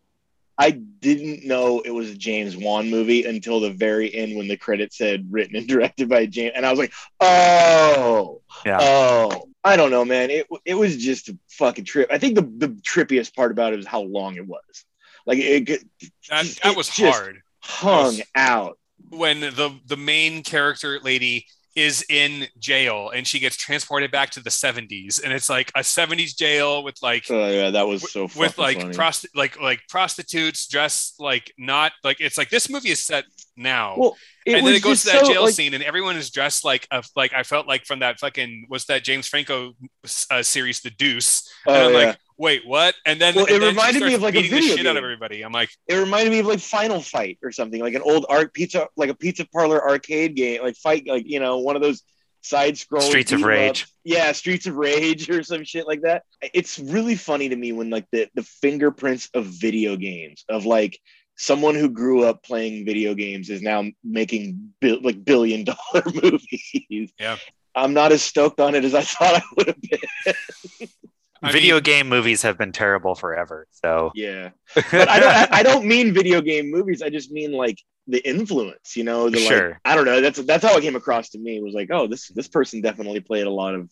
I 0.58 0.70
didn't 0.70 1.44
know 1.46 1.80
it 1.80 1.90
was 1.90 2.10
a 2.10 2.14
James 2.14 2.56
Wan 2.56 2.90
movie 2.90 3.24
until 3.24 3.60
the 3.60 3.70
very 3.72 4.12
end 4.14 4.36
when 4.36 4.48
the 4.48 4.56
credit 4.56 4.92
said 4.94 5.26
written 5.30 5.56
and 5.56 5.66
directed 5.74 6.08
by 6.08 6.26
James 6.26 6.52
and 6.56 6.64
I 6.64 6.70
was 6.70 6.78
like, 6.78 6.92
"Oh. 7.20 8.40
Yeah. 8.64 8.78
Oh. 8.80 9.48
I 9.64 9.76
don't 9.76 9.90
know, 9.90 10.04
man. 10.04 10.30
It 10.30 10.46
it 10.64 10.74
was 10.74 10.96
just 10.96 11.28
a 11.28 11.36
fucking 11.50 11.84
trip. 11.84 12.08
I 12.10 12.18
think 12.18 12.36
the 12.36 12.42
the 12.42 12.68
trippiest 12.82 13.34
part 13.34 13.50
about 13.50 13.72
it 13.72 13.76
was 13.76 13.86
how 13.86 14.00
long 14.02 14.36
it 14.36 14.46
was. 14.46 14.84
Like 15.26 15.38
it, 15.38 15.68
it 15.68 15.84
that, 16.30 16.44
that 16.62 16.70
it 16.72 16.76
was 16.76 16.88
just- 16.88 17.18
hard. 17.18 17.42
hung 17.60 18.14
Yes. 18.14 18.26
out. 18.36 18.78
when 19.10 19.40
the 19.40 19.76
the 19.86 19.96
main 19.96 20.42
character 20.44 21.00
lady 21.00 21.46
is 21.76 22.04
in 22.08 22.46
jail 22.58 23.10
and 23.14 23.26
she 23.26 23.38
gets 23.38 23.54
transported 23.56 24.10
back 24.10 24.30
to 24.30 24.40
the 24.40 24.50
70s 24.50 25.22
and 25.22 25.32
it's 25.32 25.48
like 25.50 25.70
a 25.76 25.80
70s 25.80 26.34
jail 26.36 26.82
with 26.82 26.96
like 27.02 27.24
Oh 27.30 27.48
yeah, 27.50 27.70
that 27.70 27.86
was 27.86 28.10
so 28.10 28.22
with 28.36 28.56
like 28.58 28.80
funny. 28.80 28.94
prosti- 28.94 29.26
like 29.34 29.60
like 29.60 29.82
prostitutes 29.88 30.66
dressed 30.66 31.20
like 31.20 31.52
not 31.58 31.92
like 32.02 32.16
it's 32.20 32.38
like 32.38 32.48
this 32.48 32.70
movie 32.70 32.88
is 32.90 33.04
set 33.04 33.24
now 33.56 33.94
Well, 33.98 34.16
it 34.46 34.56
and 34.56 34.66
then 34.66 34.74
it 34.74 34.82
goes 34.82 35.02
to 35.02 35.10
that 35.10 35.26
so, 35.26 35.32
jail 35.32 35.44
like, 35.44 35.54
scene 35.54 35.74
and 35.74 35.82
everyone 35.82 36.16
is 36.16 36.30
dressed 36.30 36.64
like 36.64 36.86
a, 36.90 37.02
like 37.14 37.34
I 37.34 37.42
felt 37.42 37.66
like 37.66 37.84
from 37.84 37.98
that 37.98 38.18
fucking 38.18 38.66
what's 38.68 38.86
that 38.86 39.04
James 39.04 39.26
Franco 39.26 39.74
uh, 40.30 40.42
series 40.42 40.80
The 40.80 40.90
Deuce 40.90 41.50
Oh, 41.66 41.74
and 41.74 41.82
I'm 41.82 41.92
yeah. 41.92 42.06
like 42.08 42.18
wait 42.38 42.66
what 42.66 42.94
and 43.04 43.20
then, 43.20 43.34
Well, 43.34 43.46
and 43.46 43.56
it 43.56 43.60
then 43.60 43.68
reminded 43.74 44.02
me 44.02 44.14
of, 44.14 44.22
like, 44.22 44.34
a 44.34 44.42
beating 44.42 44.50
the 44.52 44.60
video 44.60 44.76
shit 44.76 44.86
out 44.86 44.96
of 44.96 45.04
everybody 45.04 45.42
I'm 45.42 45.52
like 45.52 45.70
it 45.88 45.96
reminded 45.96 46.30
me 46.30 46.38
of 46.38 46.46
like 46.46 46.60
Final 46.60 47.00
Fight 47.00 47.38
or 47.42 47.52
something, 47.52 47.80
like 47.80 47.94
an 47.94 48.02
old 48.02 48.26
art 48.28 48.52
pizza, 48.52 48.88
like 48.96 49.10
a 49.10 49.14
pizza 49.14 49.46
parlor 49.46 49.86
arcade 49.86 50.36
game, 50.36 50.62
like 50.62 50.76
fight, 50.76 51.06
like 51.06 51.24
you 51.26 51.40
know, 51.40 51.58
one 51.58 51.76
of 51.76 51.82
those 51.82 52.02
side 52.42 52.74
scrolling 52.74 53.08
Streets 53.08 53.32
of 53.32 53.42
Rage. 53.42 53.86
Yeah, 54.04 54.32
Streets 54.32 54.66
of 54.66 54.76
Rage 54.76 55.28
or 55.30 55.42
some 55.42 55.64
shit 55.64 55.86
like 55.86 56.02
that. 56.02 56.22
It's 56.54 56.78
really 56.78 57.16
funny 57.16 57.48
to 57.48 57.56
me 57.56 57.72
when 57.72 57.90
like 57.90 58.06
the 58.12 58.28
the 58.34 58.42
fingerprints 58.42 59.28
of 59.34 59.46
video 59.46 59.96
games 59.96 60.44
of 60.48 60.66
like 60.66 60.98
someone 61.36 61.74
who 61.74 61.88
grew 61.88 62.24
up 62.24 62.42
playing 62.42 62.84
video 62.84 63.14
games 63.14 63.50
is 63.50 63.62
now 63.62 63.84
making 64.02 64.72
bi- 64.80 64.98
like 65.02 65.24
billion 65.24 65.64
dollar 65.64 66.02
movies. 66.22 67.12
Yeah. 67.18 67.36
I'm 67.74 67.92
not 67.92 68.10
as 68.12 68.22
stoked 68.22 68.58
on 68.58 68.74
it 68.74 68.84
as 68.84 68.94
I 68.94 69.02
thought 69.02 69.34
I 69.36 69.42
would 69.56 69.66
have 69.68 69.80
been. 69.80 70.38
I 71.42 71.52
Video 71.52 71.76
mean, 71.76 71.82
game 71.82 72.08
movies 72.08 72.42
have 72.42 72.56
been 72.56 72.72
terrible 72.72 73.14
forever. 73.14 73.66
So 73.70 74.10
Yeah. 74.14 74.50
but 74.74 75.08
I 75.08 75.20
don't 75.20 75.34
I, 75.34 75.48
I 75.52 75.62
don't 75.62 75.84
mean 75.84 76.14
video 76.14 76.40
game 76.40 76.70
movies. 76.70 77.02
I 77.02 77.10
just 77.10 77.30
mean 77.30 77.52
like 77.52 77.78
the 78.06 78.26
influence, 78.26 78.96
you 78.96 79.04
know, 79.04 79.28
the 79.28 79.38
like 79.38 79.48
Sure. 79.48 79.80
I 79.84 79.94
don't 79.94 80.06
know. 80.06 80.20
That's 80.22 80.38
that's 80.42 80.64
how 80.64 80.76
it 80.76 80.80
came 80.80 80.96
across 80.96 81.30
to 81.30 81.38
me. 81.38 81.60
Was 81.60 81.74
like, 81.74 81.90
oh, 81.92 82.06
this 82.06 82.28
this 82.28 82.48
person 82.48 82.80
definitely 82.80 83.20
played 83.20 83.46
a 83.46 83.50
lot 83.50 83.74
of 83.74 83.90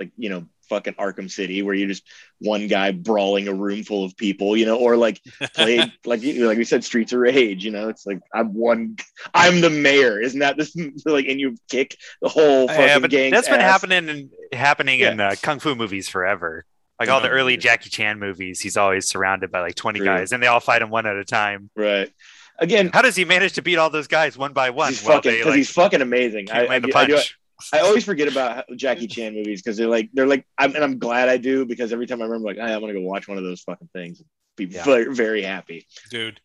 like, 0.00 0.10
you 0.16 0.28
know, 0.30 0.46
fucking 0.68 0.94
Arkham 0.94 1.30
City 1.30 1.62
where 1.62 1.74
you're 1.74 1.88
just 1.88 2.02
one 2.40 2.66
guy 2.66 2.90
brawling 2.92 3.48
a 3.48 3.54
room 3.54 3.82
full 3.84 4.04
of 4.04 4.16
people, 4.16 4.54
you 4.56 4.66
know, 4.66 4.76
or 4.76 4.96
like 4.96 5.20
played 5.54 5.90
like 6.04 6.20
you 6.22 6.46
like 6.46 6.58
we 6.58 6.64
said, 6.64 6.84
Streets 6.84 7.12
of 7.12 7.20
Rage, 7.20 7.64
you 7.64 7.70
know, 7.70 7.88
it's 7.88 8.06
like 8.06 8.20
I'm 8.34 8.52
one 8.54 8.96
I'm 9.32 9.60
the 9.62 9.70
mayor. 9.70 10.20
Isn't 10.20 10.40
that 10.40 10.56
this 10.58 10.76
like 11.06 11.26
and 11.26 11.40
you 11.40 11.56
kick 11.70 11.96
the 12.20 12.28
whole 12.28 12.68
fucking 12.68 12.82
yeah, 12.82 12.98
but 12.98 13.10
gang? 13.10 13.30
that's 13.30 13.48
been 13.48 13.60
happening 13.60 14.08
in 14.08 14.30
happening 14.52 15.00
in 15.00 15.18
Yeah. 15.18 15.28
uh, 15.30 15.34
kung 15.42 15.58
fu 15.58 15.74
movies 15.74 16.08
forever. 16.08 16.64
Like 17.00 17.08
all 17.08 17.20
the 17.20 17.28
early. 17.30 17.56
Jackie 17.56 17.90
Chan 17.90 18.18
movies, 18.18 18.60
he's 18.60 18.76
always 18.76 19.06
surrounded 19.08 19.50
by 19.52 19.60
like 19.60 19.76
20 19.76 20.00
True. 20.00 20.06
guys 20.06 20.32
and 20.32 20.42
they 20.42 20.48
all 20.48 20.60
fight 20.60 20.82
him 20.82 20.90
one 20.90 21.06
at 21.06 21.16
a 21.16 21.24
time. 21.24 21.70
Right. 21.76 22.12
Again, 22.58 22.90
How 22.92 23.02
does 23.02 23.14
he 23.14 23.24
manage 23.24 23.52
to 23.52 23.62
beat 23.62 23.76
all 23.76 23.88
those 23.88 24.08
guys 24.08 24.36
one 24.36 24.52
by 24.52 24.70
one? 24.70 24.88
he's 24.88 25.00
fucking 25.00 25.30
they, 25.30 25.44
like, 25.44 25.54
he's 25.54 25.70
fucking 25.70 26.02
amazing. 26.02 26.50
I, 26.50 26.54
can't 26.54 26.66
I, 26.66 26.70
land 26.70 26.84
a 26.84 26.88
do- 26.88 26.98
I 26.98 27.06
do- 27.06 27.14
punch? 27.14 27.38
I 27.72 27.80
always 27.80 28.04
forget 28.04 28.28
about 28.28 28.64
Jackie 28.76 29.06
Chan 29.08 29.34
movies 29.34 29.60
because 29.62 29.76
they're 29.76 29.88
like 29.88 30.10
they're 30.12 30.26
like 30.26 30.44
I'm, 30.58 30.74
and 30.74 30.84
I'm 30.84 30.98
glad 30.98 31.28
I 31.28 31.36
do 31.38 31.64
because 31.64 31.92
every 31.92 32.06
time 32.06 32.20
I 32.22 32.24
remember 32.24 32.46
like 32.46 32.56
hey, 32.56 32.72
I'm 32.74 32.80
gonna 32.80 32.92
go 32.92 33.00
watch 33.00 33.26
one 33.28 33.38
of 33.38 33.44
those 33.44 33.60
fucking 33.62 33.88
things, 33.92 34.22
be 34.56 34.66
Yeah. 34.66 34.84
very, 34.84 35.14
very 35.14 35.42
happy. 35.42 35.86
dude 36.10 36.40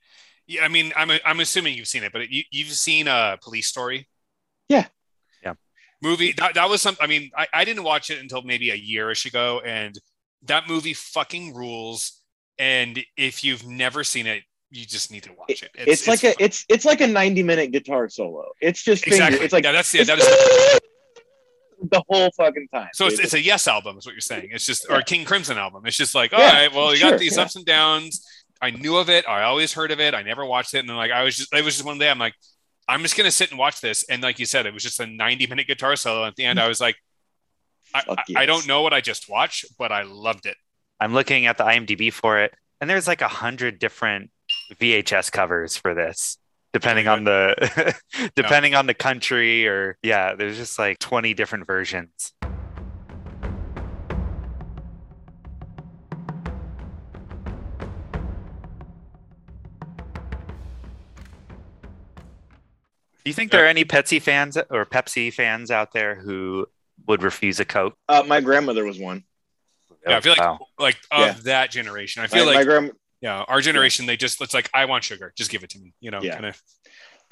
yeah 0.47 0.63
I 0.63 0.67
mean 0.67 0.91
I'm 0.95 1.09
I'm 1.23 1.39
assuming 1.39 1.75
you've 1.77 1.87
seen 1.87 2.03
it 2.03 2.11
but 2.11 2.29
you, 2.29 2.43
you've 2.51 2.67
seen 2.73 3.07
a 3.07 3.37
police 3.41 3.67
story 3.67 4.07
Yeah. 4.69 4.87
Yeah. 5.43 5.53
movie 6.01 6.33
that, 6.33 6.55
that 6.55 6.69
was 6.69 6.81
some 6.81 6.97
i 6.99 7.07
mean 7.07 7.31
I, 7.37 7.47
I 7.53 7.63
didn't 7.63 7.83
watch 7.83 8.09
it 8.09 8.19
until 8.19 8.41
maybe 8.41 8.69
a 8.71 8.77
yearish 8.77 9.25
ago 9.25 9.61
and 9.63 9.97
that 10.45 10.67
movie 10.67 10.93
fucking 10.93 11.53
rules. 11.53 12.19
And 12.59 12.99
if 13.15 13.43
you've 13.45 13.65
never 13.65 14.03
seen 14.03 14.27
it, 14.27 14.43
you 14.69 14.85
just 14.85 15.09
need 15.09 15.23
to 15.23 15.31
watch 15.33 15.63
it. 15.63 15.71
It's, 15.73 16.05
like 16.07 16.23
a 16.25 16.33
it's 16.43 16.65
it's 16.67 16.83
like 16.85 16.99
a 16.99 17.07
90 17.07 17.43
minute 17.43 17.71
guitar 17.71 18.09
solo. 18.09 18.51
It's 18.59 18.83
just 18.83 19.05
finger- 19.05 19.15
exactly. 19.15 19.45
It's 19.45 19.53
like 19.53 19.63
yeah, 19.63 19.71
that's 19.71 19.93
yeah, 19.93 20.01
it's 20.01 20.09
that 20.09 20.19
is 20.19 20.79
the 21.91 22.03
whole 22.09 22.29
fucking 22.37 22.67
time. 22.73 22.89
So 22.93 23.07
it's, 23.07 23.19
it's 23.19 23.33
a 23.33 23.41
yes 23.41 23.67
album, 23.67 23.97
is 23.97 24.05
what 24.05 24.13
you're 24.13 24.21
saying. 24.21 24.49
It's 24.51 24.65
just 24.65 24.85
or 24.89 24.97
a 24.97 25.03
King 25.03 25.25
Crimson 25.25 25.57
album. 25.57 25.85
It's 25.85 25.97
just 25.97 26.15
like, 26.15 26.33
all 26.33 26.39
Yeah, 26.39 26.53
right, 26.63 26.73
well, 26.73 26.91
you 26.91 26.97
sure, 26.97 27.11
got 27.11 27.19
these 27.19 27.37
yeah. 27.37 27.43
ups 27.43 27.55
and 27.55 27.65
downs. 27.65 28.25
I 28.61 28.71
knew 28.71 28.97
of 28.97 29.09
it. 29.09 29.27
I 29.27 29.43
always 29.43 29.73
heard 29.73 29.91
of 29.91 29.99
it. 29.99 30.13
I 30.13 30.21
never 30.23 30.45
watched 30.45 30.73
it. 30.73 30.79
And 30.79 30.89
then 30.89 30.95
like 30.95 31.11
I 31.11 31.23
was 31.23 31.35
just 31.37 31.53
it 31.53 31.63
was 31.63 31.75
just 31.75 31.85
one 31.85 31.97
day 31.97 32.09
I'm 32.09 32.19
like, 32.19 32.33
I'm 32.87 33.01
just 33.01 33.17
gonna 33.17 33.31
sit 33.31 33.49
and 33.49 33.59
watch 33.59 33.81
this. 33.81 34.03
And 34.09 34.21
like 34.23 34.39
you 34.39 34.45
said, 34.45 34.65
it 34.65 34.73
was 34.73 34.83
just 34.83 34.99
a 34.99 35.05
90 35.07 35.47
minute 35.47 35.67
guitar 35.67 35.95
solo. 35.95 36.25
At 36.25 36.35
the 36.35 36.45
end, 36.45 36.59
I 36.59 36.67
was 36.67 36.79
like, 36.79 36.95
I, 37.93 38.01
Fuck 38.01 38.19
I, 38.35 38.43
I 38.43 38.45
don't 38.45 38.67
know 38.67 38.81
what 38.81 38.93
I 38.93 39.01
just 39.01 39.29
watched, 39.29 39.65
but 39.77 39.91
I 39.91 40.03
loved 40.03 40.45
it. 40.45 40.57
I'm 40.99 41.13
looking 41.13 41.45
at 41.45 41.57
the 41.57 41.65
IMDb 41.65 42.11
for 42.13 42.39
it, 42.39 42.53
and 42.79 42.89
there's 42.89 43.07
like 43.07 43.21
a 43.21 43.27
hundred 43.27 43.79
different 43.79 44.31
VHS 44.79 45.31
covers 45.31 45.75
for 45.75 45.93
this, 45.93 46.37
depending 46.73 47.07
on 47.07 47.23
the 47.23 47.95
depending 48.35 48.75
on 48.75 48.87
the 48.87 48.93
country 48.93 49.67
or 49.67 49.97
yeah, 50.03 50.35
there's 50.35 50.57
just 50.57 50.77
like 50.77 50.99
20 50.99 51.33
different 51.33 51.65
versions. 51.65 52.33
Do 63.23 63.29
you 63.29 63.33
think 63.33 63.51
there 63.51 63.63
are 63.63 63.67
any 63.67 63.85
Pepsi 63.85 64.21
fans 64.21 64.57
or 64.69 64.85
Pepsi 64.85 65.31
fans 65.31 65.71
out 65.71 65.93
there 65.93 66.15
who 66.15 66.67
would 67.07 67.23
refuse 67.23 67.59
a 67.59 67.65
Coke? 67.65 67.95
uh, 68.09 68.23
my 68.27 68.41
grandmother 68.41 68.83
was 68.83 68.99
one. 68.99 69.23
Yeah, 70.05 70.17
I 70.17 70.21
feel 70.21 70.33
like 70.33 70.41
Wow. 70.41 70.59
like 70.77 70.97
of 71.11 71.19
Yeah. 71.19 71.33
that 71.43 71.71
generation. 71.71 72.21
I 72.23 72.27
feel 72.27 72.45
my 72.45 72.55
like 72.55 72.65
grand 72.67 72.91
yeah, 73.23 73.43
our 73.47 73.61
generation 73.61 74.05
they 74.05 74.17
just 74.17 74.41
it's 74.41 74.53
like 74.53 74.69
I 74.73 74.83
want 74.85 75.03
sugar, 75.05 75.33
just 75.37 75.49
give 75.49 75.63
it 75.63 75.69
to 75.71 75.79
me. 75.79 75.93
You 76.01 76.11
know, 76.11 76.21
Yeah. 76.21 76.33
kind 76.33 76.45
of. 76.47 76.61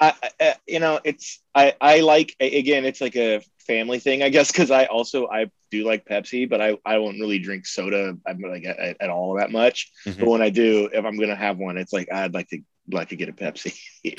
I, 0.00 0.14
I, 0.40 0.54
you 0.66 0.80
know, 0.80 0.98
it's 1.04 1.40
I 1.54 1.74
I 1.80 2.00
like 2.00 2.34
again, 2.40 2.84
it's 2.86 3.00
like 3.00 3.14
a 3.14 3.40
family 3.66 3.98
thing, 4.00 4.22
I 4.22 4.30
guess, 4.30 4.50
because 4.50 4.70
I 4.70 4.86
also 4.86 5.28
I 5.28 5.50
do 5.70 5.84
like 5.84 6.06
Pepsi, 6.06 6.48
but 6.48 6.60
I 6.60 6.78
I 6.84 6.96
won't 6.98 7.20
really 7.20 7.38
drink 7.38 7.66
soda 7.66 8.16
I'm 8.26 8.40
like 8.40 8.64
at, 8.64 8.96
at 9.00 9.10
all 9.10 9.34
that 9.38 9.52
much. 9.52 9.92
Mhm. 10.06 10.18
But 10.20 10.28
when 10.28 10.42
I 10.42 10.48
do, 10.50 10.88
if 10.92 11.04
I'm 11.04 11.18
gonna 11.20 11.36
have 11.36 11.58
one, 11.58 11.76
it's 11.76 11.92
like 11.92 12.10
I'd 12.10 12.32
like 12.34 12.48
to 12.48 12.58
like 12.90 13.10
to 13.10 13.16
get 13.16 13.28
a 13.28 13.32
Pepsi, 13.32 13.74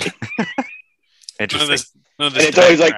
None 1.40 1.62
of 1.62 1.68
this, 1.68 1.92
none 2.20 2.28
of 2.28 2.36
And 2.38 2.44
it's 2.46 2.58
always 2.60 2.80
like- 2.80 2.94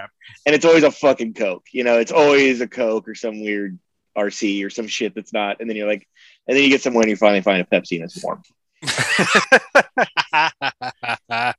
and 0.46 0.53
it's 0.53 0.65
always 0.65 0.84
a 0.84 0.91
fucking 0.91 1.34
Coke. 1.34 1.65
You 1.72 1.84
know, 1.84 1.98
it's 1.98 2.12
always 2.12 2.62
a 2.62 2.67
Coke 2.67 3.08
or 3.08 3.15
some 3.15 3.41
weird 3.41 3.79
RC 4.15 4.63
or 4.63 4.70
some 4.70 4.88
shit 4.88 5.15
that's 5.15 5.34
not. 5.34 5.60
And 5.60 5.67
then 5.70 5.75
you're 5.77 5.88
like, 5.88 6.08
and 6.48 6.55
then 6.55 6.63
you 6.63 6.70
get 6.70 6.82
somewhere 6.84 7.01
and 7.01 7.10
you 7.10 7.15
finally 7.15 7.41
find 7.41 7.62
a 7.62 7.65
Pepsi 7.65 7.96
and 7.96 8.03
it's 8.03 8.24
warm. 8.24 8.44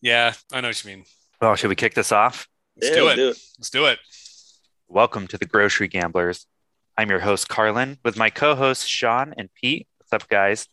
yeah, 0.00 0.32
I 0.52 0.60
know 0.60 0.68
what 0.68 0.84
you 0.84 0.90
mean. 0.90 1.04
Well, 1.40 1.54
should 1.54 1.68
we 1.68 1.76
kick 1.76 1.94
this 1.94 2.10
off? 2.10 2.48
Let's 2.80 2.94
do 2.94 3.08
it. 3.08 3.18
Let's 3.18 3.70
do 3.70 3.86
it. 3.86 3.98
Welcome 4.88 5.26
to 5.28 5.38
the 5.38 5.46
Grocery 5.46 5.88
Gamblers. 5.88 6.46
I'm 6.98 7.10
your 7.10 7.20
host, 7.20 7.48
Carlin, 7.48 7.98
with 8.04 8.16
my 8.16 8.30
co 8.30 8.54
hosts, 8.54 8.86
Sean 8.86 9.34
and 9.36 9.48
Pete. 9.54 9.86
What's 9.98 10.12
up, 10.12 10.28
guys? 10.28 10.68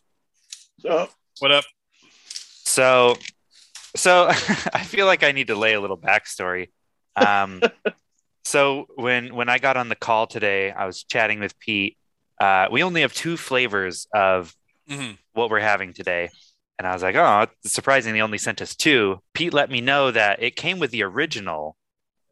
So 0.80 1.08
What 1.38 1.52
up? 1.52 1.64
So, 2.64 3.16
so 3.94 4.26
I 4.28 4.82
feel 4.82 5.06
like 5.06 5.22
I 5.22 5.32
need 5.32 5.48
to 5.48 5.56
lay 5.56 5.74
a 5.74 5.80
little 5.80 5.98
backstory. 5.98 6.70
Um, 7.14 7.62
so 8.44 8.86
when 8.96 9.34
when 9.34 9.48
I 9.48 9.58
got 9.58 9.76
on 9.76 9.88
the 9.88 9.96
call 9.96 10.26
today, 10.26 10.72
I 10.72 10.86
was 10.86 11.04
chatting 11.04 11.38
with 11.38 11.58
Pete. 11.58 11.96
Uh, 12.40 12.66
we 12.72 12.82
only 12.82 13.02
have 13.02 13.12
two 13.12 13.36
flavors 13.36 14.08
of 14.12 14.52
Mhm. 14.88 15.18
what 15.32 15.50
we're 15.50 15.60
having 15.60 15.92
today. 15.92 16.30
And 16.78 16.86
I 16.86 16.92
was 16.92 17.02
like, 17.02 17.14
oh, 17.14 17.46
it's 17.64 17.72
surprising 17.72 18.12
they 18.12 18.22
only 18.22 18.38
sent 18.38 18.60
us 18.60 18.74
two. 18.74 19.20
Pete 19.34 19.52
let 19.52 19.70
me 19.70 19.80
know 19.80 20.10
that 20.10 20.42
it 20.42 20.56
came 20.56 20.78
with 20.78 20.90
the 20.90 21.02
original. 21.04 21.76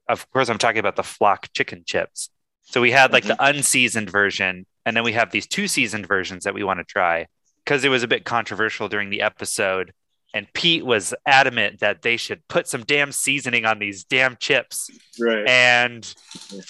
Of 0.08 0.28
course, 0.30 0.48
I'm 0.48 0.58
talking 0.58 0.80
about 0.80 0.96
the 0.96 1.02
flock 1.04 1.48
chicken 1.52 1.84
chips. 1.86 2.30
So 2.62 2.80
we 2.80 2.90
had 2.90 3.12
like 3.12 3.24
the 3.24 3.36
unseasoned 3.42 4.10
version, 4.10 4.66
and 4.84 4.96
then 4.96 5.04
we 5.04 5.12
have 5.12 5.30
these 5.30 5.46
two 5.46 5.68
seasoned 5.68 6.06
versions 6.06 6.44
that 6.44 6.54
we 6.54 6.64
want 6.64 6.78
to 6.78 6.84
try 6.84 7.26
because 7.64 7.84
it 7.84 7.88
was 7.90 8.02
a 8.02 8.08
bit 8.08 8.24
controversial 8.24 8.88
during 8.88 9.10
the 9.10 9.22
episode. 9.22 9.92
And 10.32 10.46
Pete 10.54 10.86
was 10.86 11.12
adamant 11.26 11.80
that 11.80 12.02
they 12.02 12.16
should 12.16 12.46
put 12.46 12.68
some 12.68 12.84
damn 12.84 13.10
seasoning 13.10 13.64
on 13.64 13.80
these 13.80 14.04
damn 14.04 14.36
chips. 14.36 14.88
right. 15.18 15.44
And 15.48 16.14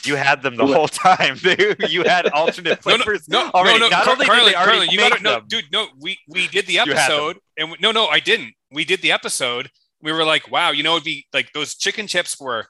you 0.04 0.16
had 0.16 0.40
them 0.42 0.56
the 0.56 0.66
whole 0.66 0.88
time. 0.88 1.36
you 1.90 2.04
had 2.04 2.26
alternate 2.32 2.84
No, 2.86 2.92
no, 2.96 2.96
flavors 3.02 3.28
no, 3.28 3.50
already. 3.50 3.78
no, 3.78 3.86
no, 3.86 3.90
Not 3.90 4.04
Car- 4.04 4.12
only 4.14 4.24
did 4.24 4.30
Carlin, 4.30 4.46
they 4.52 4.54
already 4.56 4.70
Carlin, 4.72 4.90
you 4.90 4.98
gotta 4.98 5.22
no, 5.22 5.40
dude. 5.46 5.64
No, 5.70 5.88
we 6.00 6.18
we 6.26 6.46
did 6.48 6.66
the 6.66 6.78
episode, 6.78 7.38
and 7.58 7.70
we, 7.72 7.76
no, 7.80 7.92
no, 7.92 8.06
I 8.06 8.20
didn't. 8.20 8.54
We 8.72 8.84
did 8.86 9.02
the 9.02 9.12
episode. 9.12 9.70
We 10.02 10.12
were 10.12 10.24
like, 10.24 10.50
wow, 10.50 10.70
you 10.70 10.82
know, 10.82 10.92
it'd 10.94 11.04
be 11.04 11.26
like 11.34 11.52
those 11.52 11.74
chicken 11.74 12.06
chips 12.06 12.40
were 12.40 12.66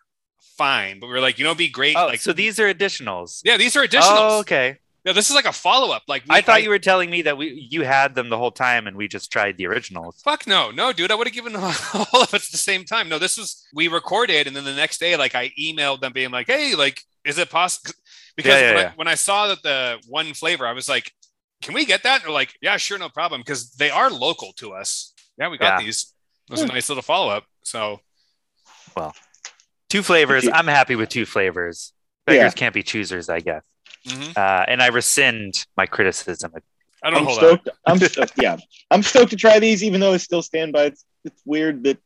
fine, 0.59 0.99
but 0.99 1.07
we 1.07 1.13
were 1.13 1.21
like, 1.21 1.39
you 1.39 1.45
know, 1.45 1.51
it'd 1.51 1.59
be 1.59 1.69
great. 1.69 1.95
Oh, 1.97 2.07
like, 2.07 2.21
so 2.21 2.33
these 2.33 2.59
are 2.59 2.73
additionals. 2.73 3.43
yeah, 3.45 3.57
these 3.57 3.77
are 3.77 3.87
additionals. 3.87 4.03
Oh, 4.19 4.41
okay. 4.41 4.79
Yeah, 5.05 5.13
this 5.13 5.31
is 5.31 5.35
like 5.35 5.47
a 5.47 5.53
follow 5.53 5.95
up. 5.95 6.03
Like, 6.09 6.25
we, 6.29 6.37
I 6.37 6.43
thought 6.43 6.63
you 6.63 6.69
were 6.69 6.79
telling 6.79 7.09
me 7.11 7.23
that 7.23 7.39
we 7.39 7.69
you 7.71 7.83
had 7.83 8.15
them 8.15 8.29
the 8.29 8.37
whole 8.37 8.51
time 8.51 8.87
and 8.87 8.97
we 8.97 9.09
just 9.09 9.33
tried 9.33 9.57
the 9.57 9.67
originals. 9.67 10.21
Fuck 10.23 10.47
no, 10.47 10.71
no, 10.71 10.93
dude. 10.93 11.11
I 11.11 11.15
would 11.15 11.27
have 11.27 11.35
given 11.35 11.57
all 11.57 12.23
of 12.23 12.35
us 12.35 12.49
at 12.49 12.53
the 12.53 12.59
same 12.59 12.85
time. 12.85 13.09
No, 13.09 13.19
this 13.19 13.39
was 13.39 13.67
we 13.75 13.89
recorded, 13.89 14.47
and 14.47 14.55
then 14.55 14.65
the 14.65 14.75
next 14.75 14.99
day, 14.99 15.17
like 15.17 15.35
I 15.35 15.53
emailed 15.59 16.01
them, 16.01 16.13
being 16.13 16.31
like, 16.31 16.49
"Hey, 16.49 16.75
like, 16.75 17.03
is 17.25 17.39
it 17.39 17.51
possible?" 17.51 17.93
Because 18.37 18.53
Yeah, 18.53 18.61
yeah, 18.61 18.75
when, 18.75 18.83
yeah. 18.83 18.89
I, 18.89 18.93
when 18.97 19.09
I 19.09 19.15
saw 19.15 19.49
that 19.49 19.63
the 19.63 19.99
one 20.07 20.35
flavor, 20.35 20.67
I 20.67 20.73
was 20.73 20.89
like, 20.89 21.13
"Can 21.63 21.75
we 21.75 21.85
get 21.85 22.03
that?" 22.03 22.17
And 22.17 22.25
they're 22.25 22.33
like, 22.33 22.55
"Yeah, 22.61 22.77
sure, 22.77 22.99
no 22.99 23.09
problem," 23.09 23.41
because 23.41 23.73
they 23.73 23.91
are 23.91 24.11
local 24.11 24.53
to 24.57 24.73
us. 24.73 25.15
Yeah, 25.39 25.49
we 25.49 25.57
got 25.59 25.81
Yeah. 25.81 25.87
these. 25.87 26.15
It 26.49 26.53
was 26.53 26.63
a 26.63 26.67
hmm. 26.67 26.75
nice 26.75 26.89
little 26.89 27.03
follow 27.03 27.31
up. 27.31 27.45
So 27.63 28.01
well, 28.97 29.15
Two 29.91 30.05
flavors. 30.05 30.49
I'm 30.51 30.69
happy 30.69 30.95
with 30.95 31.09
two 31.09 31.27
flavors. 31.27 31.93
Beggars 32.25 32.39
Yeah. 32.39 32.51
can't 32.51 32.73
be 32.75 32.85
choosers, 32.85 33.29
I 33.29 33.41
guess. 33.41 33.63
Mhm. 34.07 34.37
Uh, 34.37 34.65
and 34.69 34.83
I 34.83 34.89
rescind 34.89 35.67
my 35.77 35.87
criticism. 35.87 36.53
I 37.03 37.11
don't 37.11 37.21
I'm 37.21 37.25
hold 37.25 37.39
stoked. 37.39 37.69
I'm 37.87 37.99
stoked. 38.01 38.33
Yeah, 38.37 38.57
I'm 38.91 39.03
stoked 39.03 39.31
to 39.31 39.37
try 39.37 39.59
these, 39.59 39.83
even 39.83 40.01
though 40.01 40.13
I 40.13 40.19
still 40.19 40.43
stand 40.43 40.73
by. 40.73 40.85
It's, 40.85 41.05
it's 41.25 41.43
weird 41.45 41.85
that 41.85 41.99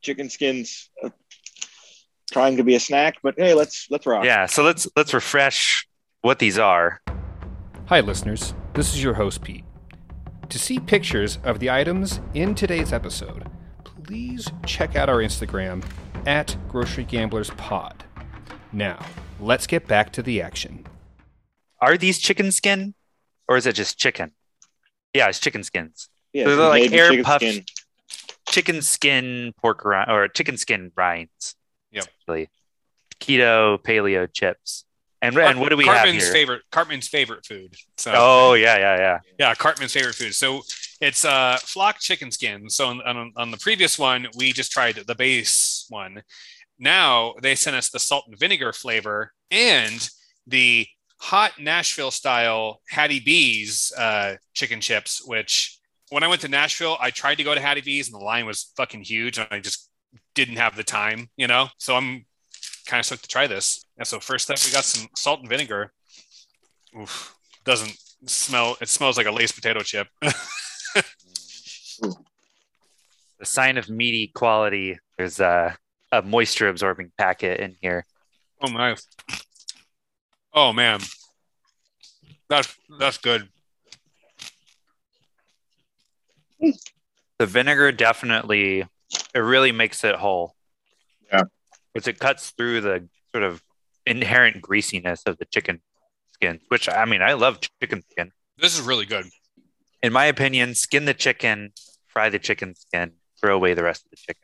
chicken 0.00 0.30
skins 0.30 0.90
uh, 1.02 1.10
trying 2.30 2.56
to 2.56 2.64
be 2.64 2.74
a 2.74 2.80
snack, 2.80 3.16
but 3.22 3.34
hey, 3.36 3.54
let's 3.54 3.86
let's 3.90 4.06
rock. 4.06 4.24
Yeah. 4.24 4.46
So 4.46 4.62
let's 4.62 4.88
let's 4.96 5.14
refresh 5.14 5.86
what 6.22 6.38
these 6.38 6.58
are. 6.58 7.00
Hi, 7.86 8.00
listeners. 8.00 8.54
This 8.74 8.94
is 8.94 9.02
your 9.02 9.14
host, 9.14 9.42
Pete. 9.42 9.64
To 10.48 10.58
see 10.58 10.78
pictures 10.78 11.38
of 11.44 11.58
the 11.58 11.70
items 11.70 12.20
in 12.34 12.54
today's 12.54 12.92
episode, 12.92 13.50
please 13.84 14.48
check 14.64 14.96
out 14.96 15.08
our 15.08 15.18
Instagram 15.18 15.84
at 16.26 16.56
Grocery 16.68 17.04
Gamblers 17.04 17.50
Pod. 17.50 18.04
Now, 18.72 19.04
let's 19.40 19.66
get 19.66 19.86
back 19.86 20.12
to 20.12 20.22
the 20.22 20.42
action. 20.42 20.86
Are 21.80 21.96
these 21.96 22.18
chicken 22.18 22.50
skin, 22.52 22.94
or 23.48 23.56
is 23.56 23.66
it 23.66 23.74
just 23.74 23.98
chicken? 23.98 24.32
Yeah, 25.14 25.28
it's 25.28 25.40
chicken 25.40 25.62
skins. 25.62 26.08
yeah. 26.32 26.44
They're 26.44 26.56
like 26.56 26.92
air 26.92 27.10
chicken 27.10 27.24
puffed 27.24 27.44
skin. 27.44 27.64
chicken 28.48 28.82
skin 28.82 29.52
pork 29.60 29.84
rind 29.84 30.10
or 30.10 30.28
chicken 30.28 30.56
skin 30.56 30.92
rinds. 30.96 31.54
Yep. 31.92 32.04
essentially. 32.04 32.50
Keto 33.20 33.78
paleo 33.82 34.28
chips. 34.32 34.84
And 35.20 35.36
up. 35.36 35.50
and 35.50 35.60
what 35.60 35.70
do 35.70 35.76
we 35.76 35.84
have 35.86 35.96
Cartman's 35.96 36.24
here? 36.24 36.32
favorite 36.32 36.62
Cartman's 36.70 37.08
favorite 37.08 37.44
food. 37.44 37.74
So 37.96 38.12
Oh 38.14 38.52
yeah, 38.54 38.78
yeah, 38.78 38.96
yeah. 38.96 39.18
Yeah, 39.38 39.54
Cartman's 39.54 39.92
favorite 39.92 40.14
food. 40.14 40.34
So 40.34 40.62
it's 41.00 41.24
uh 41.24 41.58
flock 41.62 41.98
chicken 41.98 42.30
skin. 42.30 42.70
So 42.70 42.86
on, 42.86 43.00
on, 43.02 43.32
on 43.36 43.50
the 43.50 43.56
previous 43.56 43.98
one, 43.98 44.28
we 44.36 44.52
just 44.52 44.70
tried 44.70 44.94
the 44.94 45.14
base 45.14 45.86
one. 45.88 46.22
Now 46.78 47.34
they 47.42 47.56
sent 47.56 47.74
us 47.74 47.90
the 47.90 47.98
salt 47.98 48.26
and 48.28 48.38
vinegar 48.38 48.72
flavor 48.72 49.32
and 49.50 50.08
the 50.46 50.86
hot 51.20 51.52
Nashville 51.60 52.10
style 52.10 52.80
Hattie 52.88 53.20
B's 53.20 53.92
uh, 53.96 54.36
chicken 54.54 54.80
chips. 54.80 55.22
Which 55.24 55.78
when 56.10 56.22
I 56.22 56.28
went 56.28 56.40
to 56.42 56.48
Nashville, 56.48 56.96
I 57.00 57.10
tried 57.10 57.36
to 57.36 57.44
go 57.44 57.54
to 57.54 57.60
Hattie 57.60 57.80
B's 57.80 58.08
and 58.08 58.20
the 58.20 58.24
line 58.24 58.46
was 58.46 58.72
fucking 58.76 59.02
huge, 59.02 59.38
and 59.38 59.48
I 59.50 59.60
just 59.60 59.90
didn't 60.34 60.56
have 60.56 60.76
the 60.76 60.84
time, 60.84 61.28
you 61.36 61.46
know. 61.46 61.68
So 61.78 61.94
I'm 61.94 62.26
kind 62.86 63.00
of 63.00 63.06
stoked 63.06 63.22
to 63.22 63.28
try 63.28 63.46
this. 63.46 63.84
And 63.98 64.06
so 64.06 64.20
first 64.20 64.50
up, 64.50 64.58
we 64.64 64.72
got 64.72 64.84
some 64.84 65.08
salt 65.16 65.40
and 65.40 65.48
vinegar. 65.48 65.92
Oof, 66.98 67.34
doesn't 67.64 67.96
smell. 68.26 68.76
It 68.80 68.88
smells 68.88 69.16
like 69.16 69.26
a 69.26 69.32
Lay's 69.32 69.52
potato 69.52 69.80
chip. 69.80 70.08
The 73.38 73.46
sign 73.46 73.78
of 73.78 73.88
meaty 73.88 74.28
quality. 74.28 74.98
There's 75.16 75.38
a 75.38 75.76
a 76.10 76.22
moisture 76.22 76.68
absorbing 76.68 77.12
packet 77.18 77.60
in 77.60 77.76
here. 77.80 78.04
oh 78.62 78.70
my. 78.70 78.96
Oh 80.52 80.72
man, 80.72 81.00
that's 82.48 82.76
hmm. 82.88 82.98
that's 82.98 83.18
good. 83.18 83.48
The 87.38 87.46
vinegar 87.46 87.92
definitely 87.92 88.84
it 89.34 89.38
really 89.38 89.72
makes 89.72 90.04
it 90.04 90.16
whole. 90.16 90.54
Yeah. 91.32 91.42
Because 91.92 92.08
it 92.08 92.18
cuts 92.18 92.50
through 92.50 92.80
the 92.80 93.08
sort 93.32 93.44
of 93.44 93.62
inherent 94.06 94.60
greasiness 94.60 95.22
of 95.26 95.38
the 95.38 95.44
chicken 95.44 95.80
skin, 96.32 96.60
which 96.68 96.88
I 96.88 97.04
mean 97.04 97.22
I 97.22 97.34
love 97.34 97.60
chicken 97.80 98.02
skin. 98.10 98.32
This 98.58 98.78
is 98.78 98.84
really 98.84 99.06
good. 99.06 99.26
In 100.02 100.12
my 100.12 100.26
opinion, 100.26 100.74
skin 100.74 101.04
the 101.04 101.14
chicken, 101.14 101.72
fry 102.06 102.28
the 102.28 102.38
chicken 102.38 102.74
skin, 102.74 103.12
throw 103.40 103.54
away 103.54 103.74
the 103.74 103.82
rest 103.82 104.04
of 104.04 104.10
the 104.10 104.16
chicken. 104.16 104.42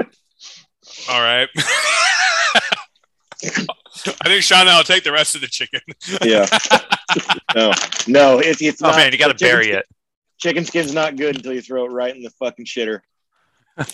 All 1.10 1.22
right. 1.22 1.48
I 4.28 4.32
think 4.32 4.42
Sean 4.42 4.60
and 4.60 4.70
I'll 4.70 4.84
take 4.84 5.04
the 5.04 5.12
rest 5.12 5.34
of 5.34 5.40
the 5.40 5.46
chicken. 5.46 5.80
Yeah. 6.22 6.46
no, 7.54 7.72
no, 8.06 8.38
it's 8.40 8.60
it's 8.60 8.82
Oh 8.82 8.88
not. 8.88 8.96
man, 8.96 9.12
you 9.12 9.18
got 9.18 9.28
to 9.28 9.34
chicken 9.34 9.48
bury 9.54 9.64
skin- 9.64 9.76
it. 9.78 9.86
Chicken 10.38 10.64
skin's 10.66 10.92
not 10.94 11.16
good 11.16 11.36
until 11.36 11.52
you 11.54 11.62
throw 11.62 11.84
it 11.86 11.88
right 11.90 12.14
in 12.14 12.22
the 12.22 12.30
fucking 12.30 12.66
shitter. 12.66 13.00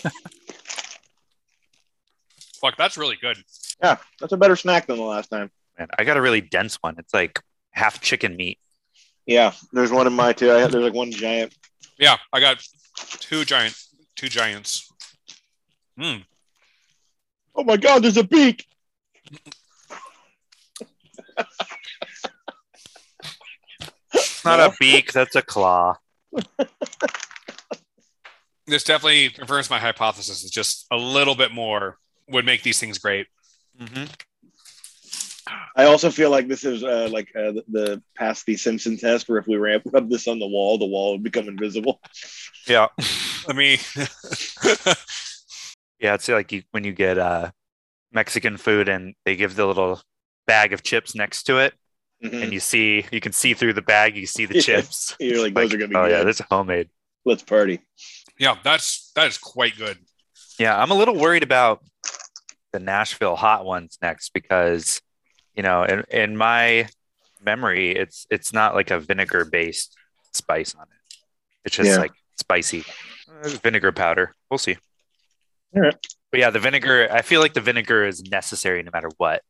Fuck, 2.61 2.77
that's 2.77 2.97
really 2.97 3.17
good. 3.19 3.37
Yeah, 3.81 3.97
that's 4.19 4.33
a 4.33 4.37
better 4.37 4.55
snack 4.55 4.87
than 4.87 4.97
the 4.97 5.03
last 5.03 5.29
time. 5.29 5.51
Man, 5.77 5.87
I 5.97 6.03
got 6.03 6.17
a 6.17 6.21
really 6.21 6.41
dense 6.41 6.75
one. 6.81 6.95
It's 6.97 7.13
like 7.13 7.41
half 7.71 8.01
chicken 8.01 8.35
meat. 8.35 8.59
Yeah, 9.25 9.53
there's 9.73 9.91
one 9.91 10.07
in 10.07 10.13
my 10.13 10.33
too. 10.33 10.51
I 10.51 10.59
have, 10.59 10.71
there's 10.71 10.83
like 10.83 10.93
one 10.93 11.11
giant. 11.11 11.53
Yeah, 11.97 12.17
I 12.31 12.39
got 12.39 12.61
two 13.19 13.43
giant, 13.45 13.75
two 14.15 14.29
giants. 14.29 14.91
Hmm. 15.97 16.17
Oh 17.55 17.63
my 17.63 17.77
god, 17.77 18.03
there's 18.03 18.17
a 18.17 18.23
beak. 18.23 18.65
It's 24.13 24.45
not 24.45 24.59
a 24.59 24.73
beak, 24.79 25.11
that's 25.11 25.35
a 25.35 25.41
claw. 25.41 25.95
This 28.67 28.83
definitely 28.83 29.29
confirms 29.29 29.69
my 29.69 29.79
hypothesis. 29.79 30.43
It's 30.43 30.51
just 30.51 30.87
a 30.91 30.97
little 30.97 31.35
bit 31.35 31.51
more 31.51 31.97
would 32.29 32.45
make 32.45 32.63
these 32.63 32.79
things 32.79 32.97
great. 32.97 33.27
Mm-hmm. 33.79 34.05
I 35.75 35.85
also 35.85 36.09
feel 36.09 36.31
like 36.31 36.47
this 36.47 36.63
is 36.63 36.83
uh, 36.83 37.07
like 37.11 37.27
uh, 37.35 37.51
the, 37.51 37.63
the 37.67 38.03
past 38.15 38.45
the 38.47 38.55
Simpson 38.55 38.97
test, 38.97 39.29
where 39.29 39.37
if 39.37 39.47
we 39.47 39.57
ramp 39.57 39.83
rub 39.91 40.09
this 40.09 40.27
on 40.27 40.39
the 40.39 40.47
wall, 40.47 40.79
the 40.79 40.85
wall 40.85 41.11
would 41.11 41.23
become 41.23 41.47
invisible. 41.47 41.99
Yeah. 42.67 42.87
I 43.47 43.53
mean, 43.53 43.77
Yeah, 45.99 46.15
it's 46.15 46.27
like 46.27 46.51
you, 46.51 46.63
when 46.71 46.83
you 46.83 46.93
get 46.93 47.17
uh, 47.17 47.51
Mexican 48.11 48.57
food 48.57 48.89
and 48.89 49.15
they 49.25 49.35
give 49.35 49.55
the 49.55 49.65
little 49.65 50.01
bag 50.47 50.73
of 50.73 50.83
chips 50.83 51.15
next 51.15 51.43
to 51.43 51.57
it, 51.59 51.73
Mhm. 52.23 52.43
and 52.43 52.53
you 52.53 52.59
see 52.59 53.05
you 53.11 53.19
can 53.19 53.31
see 53.31 53.53
through 53.53 53.73
the 53.73 53.81
bag, 53.81 54.15
you 54.15 54.25
see 54.25 54.45
the 54.45 54.61
chips. 54.61 55.15
You're 55.19 55.41
like, 55.41 55.53
those 55.53 55.73
are 55.73 55.77
gonna 55.77 55.89
be 55.89 55.95
oh 55.95 56.03
good. 56.05 56.11
yeah, 56.11 56.23
this 56.23 56.39
is 56.39 56.45
homemade. 56.49 56.89
Let's 57.25 57.43
party. 57.43 57.81
yeah, 58.39 58.57
that's 58.63 59.11
that 59.15 59.27
is 59.27 59.37
quite 59.37 59.77
good. 59.77 59.97
Yeah, 60.59 60.79
I'm 60.81 60.91
a 60.91 60.95
little 60.95 61.15
worried 61.17 61.43
about 61.43 61.83
the 62.71 62.79
Nashville 62.79 63.35
hot 63.35 63.65
ones 63.65 63.97
next 64.01 64.29
because, 64.33 65.01
you 65.55 65.63
know, 65.63 65.83
in, 65.83 66.03
in 66.11 66.37
my 66.37 66.87
memory, 67.43 67.91
it's 67.95 68.25
it's 68.29 68.53
not 68.53 68.75
like 68.75 68.91
a 68.91 68.99
vinegar 68.99 69.45
based 69.45 69.95
spice 70.33 70.75
on 70.75 70.83
it. 70.83 71.17
It's 71.65 71.75
just 71.75 71.89
Yeah. 71.89 71.97
like 71.97 72.11
spicy 72.37 72.83
Uh, 73.43 73.49
vinegar 73.63 73.91
powder. 73.91 74.33
We'll 74.49 74.57
see. 74.59 74.77
All 75.75 75.81
right. 75.81 75.95
But 76.31 76.39
yeah, 76.39 76.49
the 76.51 76.59
vinegar. 76.59 77.07
I 77.11 77.21
feel 77.21 77.41
like 77.41 77.53
the 77.53 77.61
vinegar 77.61 78.05
is 78.05 78.21
necessary 78.23 78.83
no 78.83 78.91
matter 78.93 79.09
what. 79.17 79.41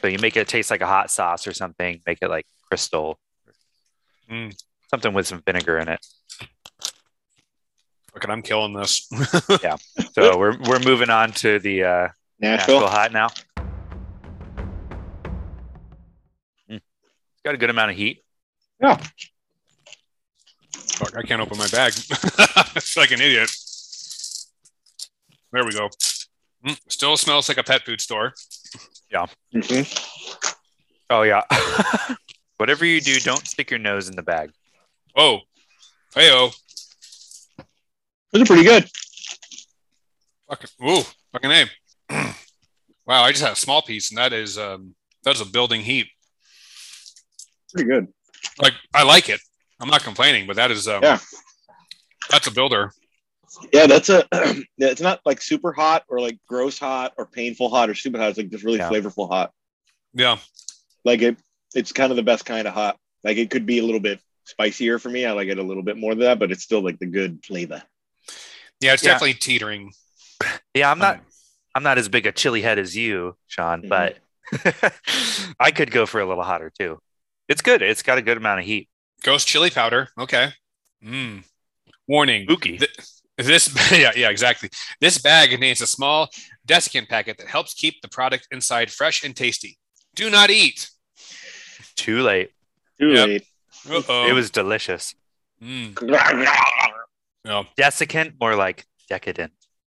So 0.00 0.06
you 0.08 0.18
make 0.18 0.36
it 0.36 0.48
taste 0.48 0.70
like 0.70 0.80
a 0.80 0.86
hot 0.86 1.10
sauce 1.10 1.46
or 1.46 1.52
something. 1.52 2.00
Make 2.06 2.18
it 2.22 2.28
like 2.28 2.46
crystal, 2.68 3.18
Mm. 4.30 4.56
something 4.90 5.12
with 5.12 5.26
some 5.26 5.42
vinegar 5.44 5.78
in 5.78 5.88
it. 5.88 6.00
Fucking, 8.14 8.30
I'm 8.30 8.42
killing 8.42 8.72
this. 8.72 9.06
Yeah. 9.62 9.76
So 10.12 10.38
we're 10.38 10.56
we're 10.58 10.78
moving 10.80 11.10
on 11.10 11.32
to 11.32 11.58
the 11.58 11.84
uh, 11.84 12.08
Nashville. 12.40 12.80
Nashville 12.80 12.88
hot 12.88 13.12
now. 13.12 13.28
Mm. 16.70 16.76
It's 16.76 17.42
got 17.44 17.54
a 17.54 17.58
good 17.58 17.70
amount 17.70 17.90
of 17.90 17.96
heat. 17.96 18.22
Yeah. 18.80 18.96
Fuck, 20.72 21.16
I 21.16 21.22
can't 21.22 21.40
open 21.42 21.58
my 21.58 21.68
bag. 21.68 21.92
it's 22.76 22.96
like 22.96 23.10
an 23.10 23.20
idiot. 23.20 23.50
There 25.52 25.64
we 25.64 25.72
go. 25.72 25.88
Mm, 26.66 26.78
still 26.88 27.16
smells 27.16 27.48
like 27.48 27.58
a 27.58 27.62
pet 27.64 27.84
food 27.84 28.00
store. 28.00 28.32
Mhm. 29.12 30.28
Oh 31.10 31.22
yeah. 31.22 31.42
Whatever 32.56 32.84
you 32.84 33.00
do, 33.00 33.18
don't 33.20 33.46
stick 33.46 33.70
your 33.70 33.78
nose 33.78 34.08
in 34.08 34.16
the 34.16 34.22
bag. 34.22 34.50
Oh, 35.16 35.38
hey 36.14 36.30
oh, 36.32 36.50
Those 38.32 38.42
are 38.42 38.46
pretty 38.46 38.64
good. 38.64 38.88
fucking 40.48 40.70
ooh, 40.88 41.02
fucking 41.32 41.50
name. 41.50 41.66
wow, 43.06 43.22
I 43.22 43.30
just 43.30 43.42
had 43.44 43.52
a 43.52 43.56
small 43.56 43.82
piece, 43.82 44.10
and 44.10 44.18
that 44.18 44.32
is 44.32 44.58
um, 44.58 44.94
that's 45.22 45.40
a 45.40 45.46
building 45.46 45.82
heat. 45.82 46.06
Pretty 47.72 47.88
good. 47.88 48.08
Like 48.60 48.74
I 48.92 49.02
like 49.04 49.28
it. 49.28 49.40
I'm 49.80 49.88
not 49.88 50.02
complaining, 50.02 50.46
but 50.46 50.56
that 50.56 50.70
is 50.70 50.88
um, 50.88 51.02
Yeah. 51.02 51.18
that's 52.30 52.46
a 52.46 52.52
builder. 52.52 52.92
Yeah, 53.72 53.86
that's 53.86 54.08
a. 54.08 54.26
yeah, 54.32 54.54
it's 54.88 55.00
not 55.00 55.20
like 55.24 55.40
super 55.42 55.72
hot 55.72 56.04
or 56.08 56.20
like 56.20 56.38
gross 56.48 56.78
hot 56.78 57.12
or 57.18 57.26
painful 57.26 57.68
hot 57.68 57.90
or 57.90 57.94
super 57.94 58.18
hot. 58.18 58.30
It's 58.30 58.38
like 58.38 58.50
just 58.50 58.64
really 58.64 58.78
Yeah. 58.78 58.88
flavorful 58.90 59.28
hot. 59.28 59.52
Yeah, 60.14 60.38
Like 61.04 61.22
it, 61.22 61.36
it's 61.74 61.92
kind 61.92 62.10
of 62.12 62.16
the 62.16 62.22
best 62.22 62.44
kind 62.46 62.68
of 62.68 62.74
hot. 62.74 62.98
Like 63.24 63.36
it 63.36 63.50
could 63.50 63.66
be 63.66 63.78
a 63.78 63.82
little 63.84 64.00
bit 64.00 64.20
spicier 64.44 64.98
for 64.98 65.08
me. 65.08 65.26
I 65.26 65.32
like 65.32 65.48
it 65.48 65.58
a 65.58 65.62
little 65.62 65.82
bit 65.82 65.96
more 65.96 66.12
than 66.14 66.20
that, 66.24 66.38
but 66.38 66.52
it's 66.52 66.62
still 66.62 66.82
like 66.82 66.98
the 66.98 67.06
good 67.06 67.44
flavor. 67.44 67.82
yeah, 68.80 68.92
it's 68.94 69.02
Yeah. 69.02 69.12
definitely 69.12 69.34
teetering. 69.34 69.92
Yeah, 70.74 70.90
I'm 70.90 70.98
not 70.98 71.16
Um, 71.16 71.26
I'm 71.74 71.82
not 71.82 71.98
as 71.98 72.08
big 72.08 72.26
a 72.26 72.32
chili 72.32 72.62
head 72.62 72.78
as 72.78 72.96
you, 72.96 73.36
Sean, 73.48 73.82
Mhm. 73.82 73.88
but 73.88 74.18
I 75.60 75.70
could 75.72 75.90
go 75.90 76.06
for 76.06 76.20
a 76.20 76.26
little 76.26 76.44
hotter 76.44 76.70
too. 76.78 77.00
It's 77.48 77.62
good. 77.62 77.82
It's 77.82 78.02
got 78.02 78.18
a 78.18 78.22
good 78.22 78.36
amount 78.36 78.60
of 78.60 78.66
heat. 78.66 78.88
Ghost 79.22 79.48
chili 79.48 79.70
powder. 79.70 80.08
Okay. 80.18 80.52
Mm. 81.04 81.44
Warning. 82.06 82.44
Spooky. 82.44 82.78
Th- 82.78 82.96
this 83.36 83.68
yeah 83.92 84.12
yeah 84.16 84.28
exactly. 84.30 84.70
This 85.00 85.18
bag 85.18 85.50
contains 85.50 85.80
a 85.80 85.86
small 85.86 86.28
desiccant 86.66 87.08
packet 87.08 87.38
that 87.38 87.46
helps 87.48 87.74
keep 87.74 88.00
the 88.02 88.08
product 88.08 88.48
inside 88.50 88.90
fresh 88.90 89.24
and 89.24 89.34
tasty. 89.34 89.78
Do 90.14 90.30
not 90.30 90.50
eat. 90.50 90.88
Too 91.96 92.22
late. 92.22 92.50
Too 93.00 93.08
Yep. 93.12 93.26
late. 93.28 93.44
Uh-oh. 93.90 94.26
It 94.28 94.32
was 94.32 94.50
delicious. 94.50 95.14
Mm. 95.62 95.94
No. 97.46 97.64
Desiccant, 97.76 98.40
more 98.40 98.56
like 98.56 98.86
decadent. 99.10 99.52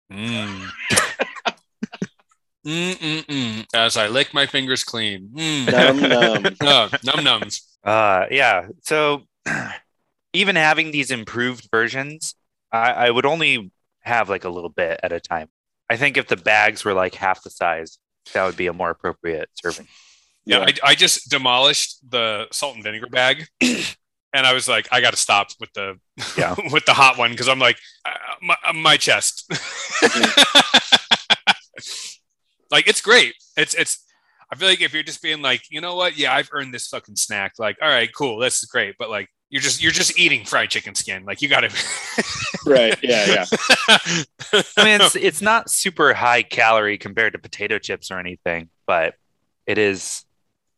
Mm. 0.09 0.69
Mm-mm-mm. 2.65 3.65
As 3.73 3.97
I 3.97 4.07
lick 4.07 4.33
my 4.33 4.45
fingers 4.45 4.83
clean. 4.83 5.29
Mm. 5.33 5.71
Num, 5.71 5.99
num. 6.43 6.55
Oh, 6.61 6.89
num 7.03 7.25
nums. 7.25 7.61
Uh, 7.83 8.27
yeah. 8.31 8.67
So 8.83 9.23
even 10.33 10.55
having 10.55 10.91
these 10.91 11.11
improved 11.11 11.67
versions, 11.71 12.35
I, 12.71 12.91
I 12.91 13.11
would 13.11 13.25
only 13.25 13.71
have 14.01 14.29
like 14.29 14.43
a 14.43 14.49
little 14.49 14.69
bit 14.69 14.99
at 15.03 15.11
a 15.11 15.19
time. 15.19 15.49
I 15.89 15.97
think 15.97 16.17
if 16.17 16.27
the 16.27 16.37
bags 16.37 16.85
were 16.85 16.93
like 16.93 17.15
half 17.15 17.43
the 17.43 17.49
size, 17.49 17.97
that 18.33 18.45
would 18.45 18.55
be 18.57 18.67
a 18.67 18.73
more 18.73 18.89
appropriate 18.89 19.49
serving. 19.53 19.87
Yeah, 20.45 20.59
I, 20.59 20.73
I 20.83 20.95
just 20.95 21.29
demolished 21.29 21.97
the 22.09 22.47
salt 22.51 22.75
and 22.75 22.83
vinegar 22.83 23.07
bag, 23.07 23.47
and 23.61 24.45
I 24.45 24.53
was 24.53 24.67
like, 24.67 24.87
I 24.91 25.01
got 25.01 25.11
to 25.11 25.17
stop 25.17 25.49
with 25.59 25.71
the 25.73 25.99
Yeah. 26.37 26.55
with 26.71 26.85
the 26.85 26.93
hot 26.93 27.17
one 27.17 27.31
because 27.31 27.47
I'm 27.47 27.59
like, 27.59 27.77
uh, 28.05 28.11
my, 28.41 28.55
uh, 28.65 28.73
my 28.73 28.97
chest. 28.97 29.45
like 32.71 32.87
it's 32.87 33.01
great. 33.01 33.35
It's 33.57 33.73
it's. 33.75 34.05
I 34.51 34.55
feel 34.57 34.67
like 34.67 34.81
if 34.81 34.93
you're 34.93 35.03
just 35.03 35.21
being 35.21 35.41
like, 35.41 35.61
you 35.69 35.79
know 35.79 35.95
what, 35.95 36.17
yeah, 36.17 36.33
I've 36.33 36.49
earned 36.51 36.73
this 36.73 36.87
fucking 36.87 37.15
snack. 37.15 37.53
Like, 37.57 37.77
all 37.81 37.87
right, 37.87 38.09
cool, 38.13 38.37
this 38.37 38.61
is 38.61 38.65
great. 38.65 38.95
But 38.99 39.09
like, 39.09 39.29
you're 39.51 39.61
just 39.61 39.83
you're 39.83 39.91
just 39.91 40.17
eating 40.17 40.45
fried 40.45 40.69
chicken 40.71 40.95
skin. 40.95 41.23
Like, 41.25 41.41
you 41.43 41.49
got 41.49 41.61
to. 41.61 41.69
right. 42.65 42.97
Yeah, 43.03 43.25
yeah. 43.27 43.45
I 43.87 44.83
mean, 44.83 44.99
it's 45.01 45.15
it's 45.15 45.41
not 45.41 45.69
super 45.69 46.13
high 46.13 46.41
calorie 46.41 46.97
compared 46.97 47.33
to 47.33 47.39
potato 47.39 47.77
chips 47.77 48.09
or 48.09 48.17
anything, 48.19 48.69
but 48.87 49.13
it 49.67 49.77
is. 49.77 50.25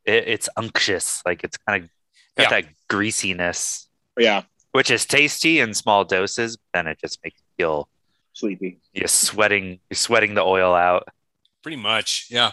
It, 0.06 0.28
it's 0.28 0.50
unctuous. 0.58 1.22
Like 1.26 1.44
it's 1.46 1.56
kind 1.58 1.84
of 1.84 1.90
got 2.36 2.52
Yeah. 2.52 2.62
that 2.62 2.70
greasiness, 2.90 3.88
Yeah. 4.18 4.42
which 4.74 4.92
is 4.92 5.06
tasty 5.06 5.60
in 5.62 5.74
small 5.74 6.04
doses. 6.04 6.58
Then 6.74 6.88
it 6.88 7.00
just 7.00 7.20
makes 7.24 7.40
you 7.40 7.64
feel 7.64 7.90
Sleepy. 8.34 8.80
you're 8.92 9.08
sweating. 9.08 9.80
You're 9.90 9.96
sweating 9.96 10.34
the 10.34 10.42
oil 10.44 10.74
out 10.74 11.08
Pretty 11.62 11.78
much, 11.78 12.28
yeah. 12.30 12.52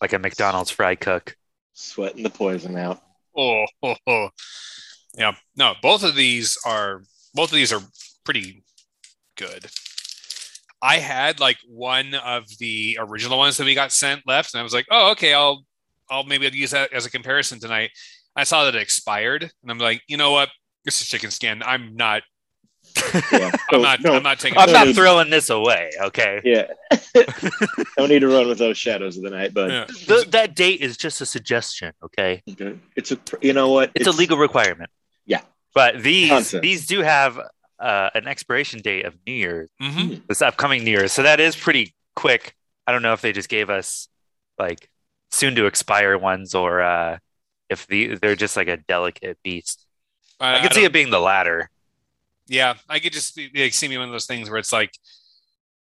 like 0.00 0.12
a 0.14 0.18
McDonald's 0.18 0.70
fry 0.70 0.94
cook. 0.94 1.36
Sweating 1.74 2.22
the 2.22 2.30
poison 2.30 2.78
out. 2.78 3.02
Oh, 3.40 3.64
oh, 3.82 3.96
oh. 4.06 4.28
yeah. 5.16 5.32
No, 5.56 5.72
both 5.80 6.04
of 6.04 6.14
these 6.14 6.58
are 6.66 7.02
both 7.34 7.50
of 7.50 7.56
these 7.56 7.72
are 7.72 7.80
pretty 8.24 8.62
good. 9.36 9.66
I 10.82 10.98
had 10.98 11.40
like 11.40 11.56
one 11.66 12.14
of 12.14 12.44
the 12.58 12.98
original 13.00 13.38
ones 13.38 13.56
that 13.56 13.64
we 13.64 13.74
got 13.74 13.92
sent 13.92 14.26
left, 14.26 14.52
and 14.52 14.60
I 14.60 14.62
was 14.62 14.74
like, 14.74 14.86
oh, 14.90 15.12
okay, 15.12 15.32
I'll 15.32 15.64
I'll 16.10 16.24
maybe 16.24 16.50
use 16.52 16.72
that 16.72 16.92
as 16.92 17.06
a 17.06 17.10
comparison 17.10 17.60
tonight. 17.60 17.90
I 18.36 18.44
saw 18.44 18.64
that 18.64 18.74
it 18.74 18.82
expired, 18.82 19.50
and 19.62 19.70
I'm 19.70 19.78
like, 19.78 20.02
you 20.06 20.18
know 20.18 20.32
what? 20.32 20.50
This 20.84 21.00
is 21.00 21.08
chicken 21.08 21.30
skin. 21.30 21.62
I'm 21.62 21.96
not 21.96 22.22
Yeah. 23.32 23.50
I'm 23.72 23.82
not. 23.82 24.00
no, 24.00 24.14
I'm 24.14 24.22
not 24.22 24.38
taking. 24.38 24.58
I'm 24.58 24.72
not 24.72 24.88
need. 24.88 24.96
throwing 24.96 25.30
this 25.30 25.50
away. 25.50 25.90
Okay. 26.00 26.40
yeah. 26.44 26.66
Don't 27.96 28.08
need 28.08 28.20
to 28.20 28.28
run 28.28 28.48
with 28.48 28.58
those 28.58 28.78
shadows 28.78 29.16
of 29.16 29.22
the 29.22 29.30
night, 29.30 29.54
but 29.54 29.70
Yeah. 29.70 29.84
Th- 29.86 30.26
that 30.30 30.54
date 30.54 30.80
is 30.80 30.96
just 30.96 31.20
a 31.20 31.26
suggestion. 31.26 31.92
Okay. 32.02 32.42
okay. 32.50 32.76
it's 32.96 33.12
a 33.12 33.18
you 33.40 33.52
know 33.52 33.70
what? 33.70 33.90
It's, 33.94 34.06
a 34.06 34.12
legal 34.12 34.38
requirement. 34.38 34.90
Yeah. 35.26 35.40
But 35.74 36.02
these 36.02 36.30
Concept. 36.30 36.62
these 36.62 36.86
do 36.86 37.00
have 37.00 37.38
uh, 37.78 38.10
an 38.14 38.26
expiration 38.28 38.80
date 38.80 39.04
of 39.06 39.14
New 39.26 39.32
Year's, 39.32 39.70
Mhm. 39.80 40.22
this 40.28 40.42
upcoming 40.42 40.84
New 40.84 40.90
Year's. 40.90 41.12
So 41.12 41.22
that 41.22 41.40
is 41.40 41.56
pretty 41.56 41.94
quick. 42.16 42.54
I 42.86 42.92
don't 42.92 43.02
know 43.02 43.12
if 43.12 43.20
they 43.20 43.32
just 43.32 43.48
gave 43.48 43.70
us 43.70 44.08
like 44.58 44.88
soon 45.30 45.54
to 45.54 45.66
expire 45.66 46.18
ones 46.18 46.54
or 46.54 46.80
uh, 46.82 47.18
if 47.68 47.86
the 47.86 48.16
they're 48.16 48.36
just 48.36 48.56
like 48.56 48.68
a 48.68 48.76
delicate 48.76 49.38
beast. 49.42 49.86
I, 50.40 50.58
I 50.58 50.62
could 50.62 50.72
see 50.74 50.84
it 50.84 50.92
being 50.92 51.10
the 51.10 51.20
latter. 51.20 51.70
Yeah, 52.50 52.74
I 52.88 52.98
could 52.98 53.12
just 53.12 53.36
be, 53.36 53.48
like, 53.54 53.72
see 53.72 53.86
me 53.86 53.96
one 53.96 54.08
of 54.08 54.12
those 54.12 54.26
things 54.26 54.50
where 54.50 54.58
it's 54.58 54.72
like, 54.72 54.90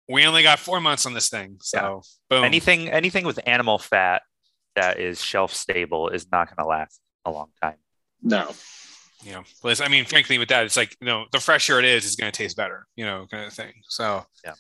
we 0.09 0.27
only 0.27 0.43
got 0.43 0.59
four 0.59 0.81
months 0.81 1.07
on 1.07 1.15
this 1.15 1.31
thing, 1.31 1.57
so 1.63 2.03
boom. 2.29 2.45
Anything 2.45 2.91
anything 2.91 3.25
with 3.25 3.41
animal 3.47 3.79
fat 3.79 4.21
that 4.77 5.01
is 5.01 5.23
shelf 5.23 5.55
stable 5.55 6.09
is 6.11 6.31
not 6.31 6.49
going 6.49 6.63
to 6.63 6.69
last 6.69 7.01
a 7.25 7.31
long 7.31 7.49
time. 7.63 7.77
No. 8.21 8.51
you 9.25 9.33
know, 9.33 9.45
but 9.63 9.81
I 9.81 9.89
mean, 9.89 10.05
frankly, 10.05 10.37
with 10.39 10.49
that, 10.49 10.65
it's 10.67 10.77
like 10.77 10.95
you 11.01 11.07
know, 11.07 11.25
the 11.33 11.41
fresher 11.41 11.79
it 11.79 11.85
is, 11.87 12.05
it's 12.05 12.17
going 12.17 12.31
to 12.31 12.37
taste 12.37 12.57
better, 12.57 12.87
you 12.97 13.05
know, 13.07 13.27
kind 13.31 13.47
of 13.47 13.53
thing. 13.55 13.73
So 13.89 14.27
Yeah. 14.45 14.55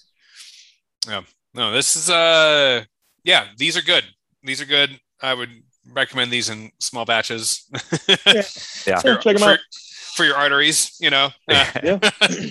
yeah, 1.08 1.22
no, 1.54 1.72
this 1.72 1.96
is 1.96 2.08
uh, 2.08 2.84
yeah, 3.24 3.48
these 3.58 3.76
are 3.76 3.82
good. 3.82 4.04
These 4.42 4.62
are 4.62 4.66
good. 4.66 4.98
I 5.20 5.34
would 5.34 5.50
recommend 5.92 6.30
these 6.30 6.48
in 6.48 6.70
small 6.80 7.04
batches. 7.04 7.68
Yeah. 8.26 8.42
Yeah. 8.86 8.98
for, 9.00 9.16
Check 9.16 9.34
'em 9.34 9.38
for- 9.38 9.44
out. 9.50 9.58
for 9.58 9.91
your 10.18 10.36
arteries, 10.36 10.96
you 11.00 11.10
know. 11.10 11.30
Uh, 11.48 11.66
Yeah. 11.82 11.98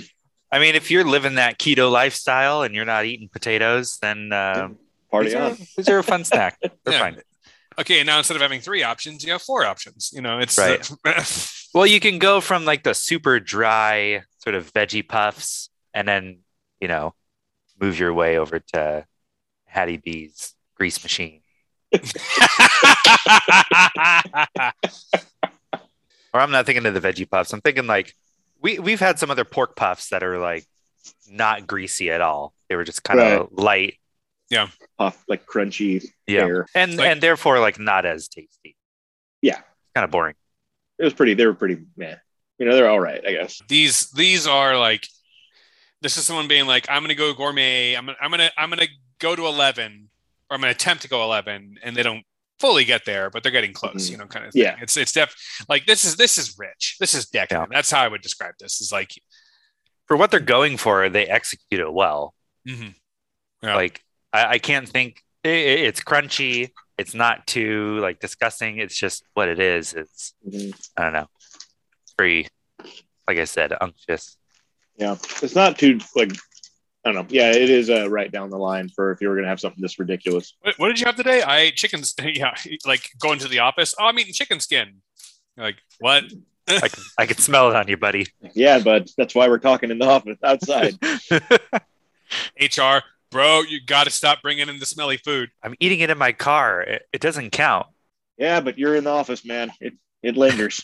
I 0.54 0.60
mean, 0.60 0.76
if 0.76 0.92
you're 0.92 1.06
living 1.06 1.36
that 1.36 1.60
keto 1.60 1.90
lifestyle 1.90 2.64
and 2.64 2.76
you're 2.76 2.84
not 2.84 3.06
eating 3.06 3.30
potatoes, 3.32 3.98
then 4.02 4.34
um, 4.34 4.78
Party 5.10 5.28
these, 5.30 5.36
are, 5.36 5.42
on. 5.52 5.58
these 5.78 5.88
are 5.90 6.00
a 6.00 6.04
fun 6.04 6.26
snack. 6.26 6.58
They're 6.62 6.72
Yeah. 6.94 7.00
fine. 7.00 7.22
okay, 7.80 8.00
and 8.02 8.08
now 8.08 8.18
instead 8.18 8.36
of 8.36 8.42
having 8.42 8.60
three 8.60 8.84
options, 8.84 9.24
you 9.24 9.32
have 9.32 9.42
four 9.42 9.66
options. 9.66 10.10
You 10.14 10.22
know, 10.22 10.40
it's 10.40 10.58
Right. 10.58 10.92
uh, 11.06 11.24
Well, 11.74 11.86
you 11.88 12.02
can 12.02 12.20
go 12.20 12.42
from 12.42 12.66
like 12.66 12.84
the 12.84 12.94
super 12.94 13.40
dry 13.40 14.24
sort 14.44 14.56
of 14.56 14.74
veggie 14.74 15.08
puffs 15.08 15.70
and 15.94 16.06
then, 16.06 16.40
you 16.82 16.90
know, 16.90 17.14
move 17.80 17.98
your 17.98 18.14
way 18.14 18.38
over 18.38 18.60
to 18.74 19.06
Hattie 19.68 19.98
B's 19.98 20.54
grease 20.76 21.02
machine. 21.02 21.42
Or 26.34 26.40
I'm 26.40 26.52
not 26.52 26.66
thinking 26.66 26.86
of 26.86 26.94
the 26.94 27.02
veggie 27.02 27.30
puffs. 27.30 27.54
I'm 27.54 27.62
thinking 27.62 27.88
like 27.88 28.16
we 28.62 28.80
we've 28.80 29.00
had 29.00 29.20
some 29.20 29.32
other 29.32 29.46
pork 29.46 29.76
puffs 29.76 30.10
that 30.10 30.24
are 30.24 30.38
like 30.38 30.66
not 31.30 31.68
greasy 31.68 32.12
at 32.12 32.22
all. 32.22 32.54
They 32.70 32.76
were 32.76 32.84
just 32.84 33.04
kind 33.04 33.20
of 33.20 33.50
light. 33.52 33.96
Yeah. 34.50 34.68
Puff 34.98 35.24
like 35.28 35.46
crunchy 35.46 36.06
Yeah. 36.28 36.42
air. 36.42 36.66
And 36.76 36.96
Like- 36.98 37.08
and 37.08 37.22
therefore 37.22 37.60
like 37.60 37.80
not 37.80 38.06
as 38.06 38.28
tasty. 38.28 38.76
Yeah. 39.42 39.60
Kind 39.96 40.04
of 40.06 40.12
boring. 40.12 40.36
It 41.00 41.04
was 41.04 41.14
pretty. 41.14 41.34
They 41.34 41.46
were 41.46 41.54
pretty. 41.54 41.78
meh. 41.98 42.16
You 42.60 42.68
know, 42.68 42.76
they're 42.76 42.90
all 42.90 43.00
right, 43.00 43.26
I 43.26 43.32
guess. 43.32 43.60
these 43.68 44.12
these 44.12 44.46
are 44.46 44.78
like 44.78 45.08
this 46.02 46.18
is 46.18 46.26
someone 46.26 46.48
being 46.48 46.66
like 46.68 46.86
i'm 46.90 47.02
gonna 47.04 47.14
go 47.16 47.34
gourmet 47.34 47.94
i'm 47.96 48.06
gonna 48.06 48.18
i'm 48.22 48.30
gonna 48.32 48.52
i'm 48.58 48.70
gonna 48.70 48.88
go 49.20 49.36
to 49.36 49.46
11 49.48 50.10
or 50.50 50.56
i'm 50.56 50.62
gonna 50.62 50.72
attempt 50.72 51.04
to 51.04 51.08
go 51.10 51.24
11 51.24 51.78
and 51.84 51.96
they 51.96 52.02
don't 52.04 52.24
fully 52.62 52.86
get 52.86 53.04
there 53.06 53.30
but 53.32 53.42
they're 53.42 53.52
getting 53.60 53.74
close 53.74 54.04
Mhm. 54.08 54.12
you 54.12 54.18
know 54.18 54.28
kind 54.28 54.46
of 54.46 54.52
thing. 54.54 54.62
Yeah. 54.64 54.76
it's 54.84 54.96
it's 54.98 55.12
def 55.12 55.30
like 55.74 55.84
this 55.86 56.02
is 56.06 56.14
this 56.24 56.38
is 56.38 56.48
rich 56.66 56.84
this 57.00 57.14
is 57.14 57.24
decadent 57.40 57.70
that's 57.76 57.92
how 57.92 58.02
i 58.06 58.08
would 58.12 58.22
describe 58.22 58.56
this 58.60 58.80
is 58.84 58.92
like 58.92 59.12
For 60.08 60.18
what 60.18 60.30
they're 60.32 60.52
going 60.58 60.76
for, 60.78 61.08
they 61.10 61.26
execute 61.38 61.80
it 61.88 61.94
well. 62.04 62.24
mhm. 62.68 62.94
Yeah. 63.64 63.76
Like 63.84 63.96
I, 64.38 64.42
I 64.56 64.58
can't 64.60 64.88
think. 64.96 65.12
i 65.46 65.50
i- 65.50 65.84
it's 65.88 66.02
crunchy. 66.12 66.58
It's 67.02 67.14
not 67.24 67.48
too 67.48 67.98
like 68.06 68.18
disgusting. 68.20 68.74
It's 68.84 68.98
just 69.06 69.24
what 69.38 69.48
it 69.54 69.60
is. 69.60 69.94
It's 70.02 70.34
Mhm. 70.46 70.74
I 70.98 71.00
don't 71.04 71.14
know. 71.18 71.30
Very, 72.20 72.40
like 73.28 73.38
I 73.46 73.46
said, 73.56 73.70
unctuous. 73.86 74.26
Yeah, 74.98 75.16
it's 75.44 75.56
not 75.62 75.80
too 75.82 75.94
like. 76.20 76.34
I 77.04 77.12
don't 77.12 77.16
know. 77.16 77.26
Yeah, 77.30 77.50
it 77.52 77.70
is 77.70 77.90
uh, 77.90 78.10
right 78.10 78.32
down 78.32 78.50
the 78.52 78.58
line 78.60 78.88
for 78.90 79.12
if 79.12 79.22
you 79.22 79.30
were 79.30 79.36
gonna 79.36 79.48
have 79.48 79.60
something 79.60 79.82
this 79.82 79.98
ridiculous. 79.98 80.54
what, 80.62 80.76
what 80.78 80.88
did 80.90 81.00
you 81.00 81.06
have 81.08 81.16
today 81.16 81.42
i 81.42 81.60
ate 81.60 81.76
chicken 81.76 82.02
yeah 82.36 82.54
like 82.86 83.10
going 83.20 83.40
to 83.40 83.48
the 83.48 83.60
office 83.60 83.96
oh 84.00 84.06
i'm 84.06 84.20
eating 84.20 84.34
chicken 84.34 84.60
skin 84.60 85.02
You're 85.58 85.66
like 85.66 85.78
what 86.00 86.26
I 86.70 86.88
can, 86.88 87.04
I 87.18 87.26
can 87.26 87.38
smell 87.38 87.70
it 87.70 87.76
on 87.76 87.88
you, 87.90 87.98
buddy. 87.98 88.28
Yeah, 88.54 88.80
but 88.80 89.10
that's 89.18 89.34
why 89.36 89.50
we're 89.50 89.58
talking 89.58 89.90
in 89.92 89.98
the 89.98 90.06
office 90.06 90.38
outside. 90.44 90.94
hr 92.62 92.98
bro 93.30 93.62
you 93.62 93.80
gotta 93.86 94.10
stop 94.12 94.42
bringing 94.42 94.70
in 94.70 94.80
the 94.80 94.86
smelly 94.86 95.18
food 95.18 95.50
I'm 95.64 95.74
eating 95.80 96.00
it 96.02 96.10
in 96.10 96.18
my 96.18 96.32
car. 96.32 96.82
It, 96.82 97.02
it 97.12 97.20
doesn't 97.22 97.50
count. 97.52 97.88
yeah, 98.38 98.62
but 98.62 98.78
you're 98.78 98.96
in 98.96 99.04
the 99.04 99.10
office, 99.10 99.44
man. 99.44 99.72
It 99.82 99.94
it 100.24 100.38
lingers. 100.38 100.80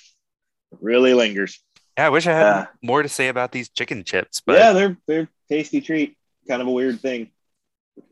It 0.72 0.80
really 0.82 1.14
lingers. 1.14 1.60
Yeah, 1.98 2.06
I 2.08 2.10
wish 2.10 2.28
I 2.28 2.34
had 2.34 2.42
Yeah. 2.42 2.66
more 2.82 3.02
to 3.04 3.10
say 3.10 3.28
about 3.28 3.52
these 3.52 3.70
chicken 3.70 4.04
chips, 4.04 4.42
but 4.46 4.58
yeah, 4.60 4.74
they're 4.74 4.98
they're 5.08 5.30
tasty 5.50 5.82
treat. 5.82 6.16
Kind 6.48 6.62
of 6.62 6.68
a 6.68 6.72
weird 6.72 7.00
thing. 7.02 7.32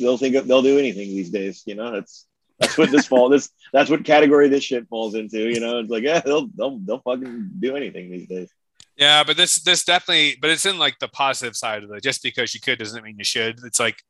They'll 0.00 0.18
think 0.18 0.34
of- 0.34 0.48
they'll 0.48 0.62
do 0.62 0.78
anything 0.78 1.08
these 1.08 1.30
days. 1.30 1.62
You 1.66 1.76
know, 1.76 1.92
that's 1.92 2.26
that's 2.58 2.76
what 2.76 2.90
this 2.90 3.06
fall 3.06 3.28
this 3.28 3.48
that's 3.72 3.88
what 3.88 4.04
category 4.04 4.48
this 4.48 4.64
shit 4.64 4.88
falls 4.88 5.14
into. 5.14 5.48
You 5.48 5.60
know, 5.60 5.78
it's 5.78 5.90
like 5.90 6.02
yeah, 6.02 6.18
they'll 6.20 6.48
they'll 6.48 6.78
they'll 6.78 6.98
fucking 7.00 7.50
do 7.60 7.76
anything 7.76 8.10
these 8.10 8.26
days. 8.28 8.50
Yeah, 8.96 9.22
but 9.24 9.36
this 9.36 9.62
this 9.62 9.84
definitely, 9.84 10.36
but 10.40 10.50
it's 10.50 10.66
in 10.66 10.78
like 10.78 10.98
the 10.98 11.08
positive 11.08 11.56
side 11.56 11.84
of 11.84 11.92
it. 11.92 12.02
Just 12.02 12.22
because 12.24 12.52
you 12.54 12.60
could 12.60 12.78
doesn't 12.80 13.02
mean 13.04 13.16
you 13.18 13.24
should. 13.24 13.60
It's 13.64 13.78
like 13.80 14.02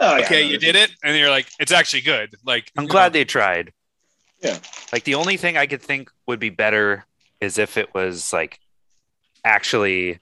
Oh, 0.00 0.16
yeah, 0.16 0.24
okay, 0.24 0.42
no, 0.44 0.50
you 0.50 0.58
did 0.58 0.76
it, 0.76 0.92
and 1.02 1.16
you're 1.18 1.28
like, 1.28 1.48
it's 1.58 1.72
actually 1.72 2.02
good. 2.02 2.32
Like 2.44 2.70
I'm 2.78 2.86
glad 2.86 3.12
know, 3.12 3.18
they 3.18 3.24
tried. 3.24 3.72
Yeah. 4.40 4.58
Like 4.92 5.02
the 5.02 5.16
only 5.16 5.36
thing 5.36 5.56
I 5.56 5.66
could 5.66 5.82
think 5.82 6.08
would 6.28 6.38
be 6.38 6.50
better 6.50 7.04
is 7.40 7.58
if 7.58 7.76
it 7.76 7.92
was 7.92 8.32
like 8.32 8.60
actually 9.44 10.20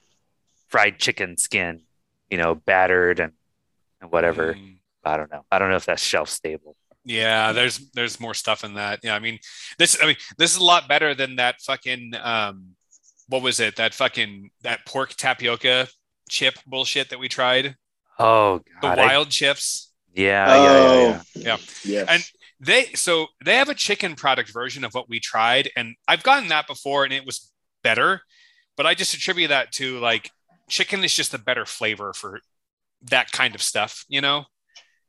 fried 0.68 0.98
chicken 0.98 1.36
skin, 1.36 1.82
you 2.30 2.38
know, 2.38 2.54
battered 2.54 3.20
and, 3.20 3.32
and 4.00 4.10
whatever. 4.10 4.54
Mm, 4.54 4.78
I 5.04 5.16
don't 5.16 5.30
know. 5.30 5.44
I 5.50 5.58
don't 5.58 5.70
know 5.70 5.76
if 5.76 5.86
that's 5.86 6.02
shelf 6.02 6.28
stable. 6.28 6.76
yeah, 7.04 7.52
there's 7.52 7.78
there's 7.94 8.18
more 8.20 8.34
stuff 8.34 8.64
in 8.64 8.74
that. 8.74 9.00
Yeah, 9.02 9.14
I 9.14 9.18
mean 9.20 9.38
this. 9.78 9.96
I 10.02 10.06
mean 10.06 10.16
this 10.38 10.52
is 10.52 10.58
a 10.58 10.64
lot 10.64 10.88
better 10.88 11.14
than 11.14 11.36
that 11.36 11.60
fucking 11.62 12.12
um, 12.20 12.70
what 13.28 13.42
was 13.42 13.60
it? 13.60 13.76
That 13.76 13.94
fucking 13.94 14.50
that 14.62 14.84
pork 14.86 15.10
tapioca 15.14 15.88
chip 16.28 16.54
bullshit 16.66 17.10
that 17.10 17.18
we 17.18 17.28
tried. 17.28 17.76
Oh 18.18 18.58
The 18.58 18.88
god. 18.88 18.98
I- 18.98 19.06
Wilde 19.06 19.30
chips. 19.30 19.92
yeah, 20.14 20.46
yeah, 20.56 20.62
yeah, 20.64 21.08
yeah. 21.08 21.22
Yeah. 21.34 21.56
Yes. 21.84 22.06
And- 22.08 22.24
They 22.58 22.84
so 22.94 23.26
they 23.44 23.56
have 23.56 23.68
a 23.68 23.74
chicken 23.74 24.14
product 24.16 24.50
version 24.52 24.82
of 24.84 24.92
what 24.94 25.08
we 25.10 25.20
tried, 25.20 25.70
and 25.76 25.94
I've 26.08 26.22
gotten 26.22 26.48
that 26.48 26.66
before, 26.66 27.04
and 27.04 27.12
it 27.12 27.26
was 27.26 27.52
better. 27.84 28.22
But 28.76 28.86
I 28.86 28.94
just 28.94 29.14
attribute 29.14 29.50
that 29.50 29.72
to 29.72 29.98
like 29.98 30.30
chicken 30.68 31.04
is 31.04 31.14
just 31.14 31.34
a 31.34 31.38
better 31.38 31.64
flavor 31.64 32.12
for 32.12 32.40
that 33.10 33.30
kind 33.32 33.54
of 33.54 33.62
stuff. 33.62 34.04
You 34.08 34.20
know, 34.20 34.44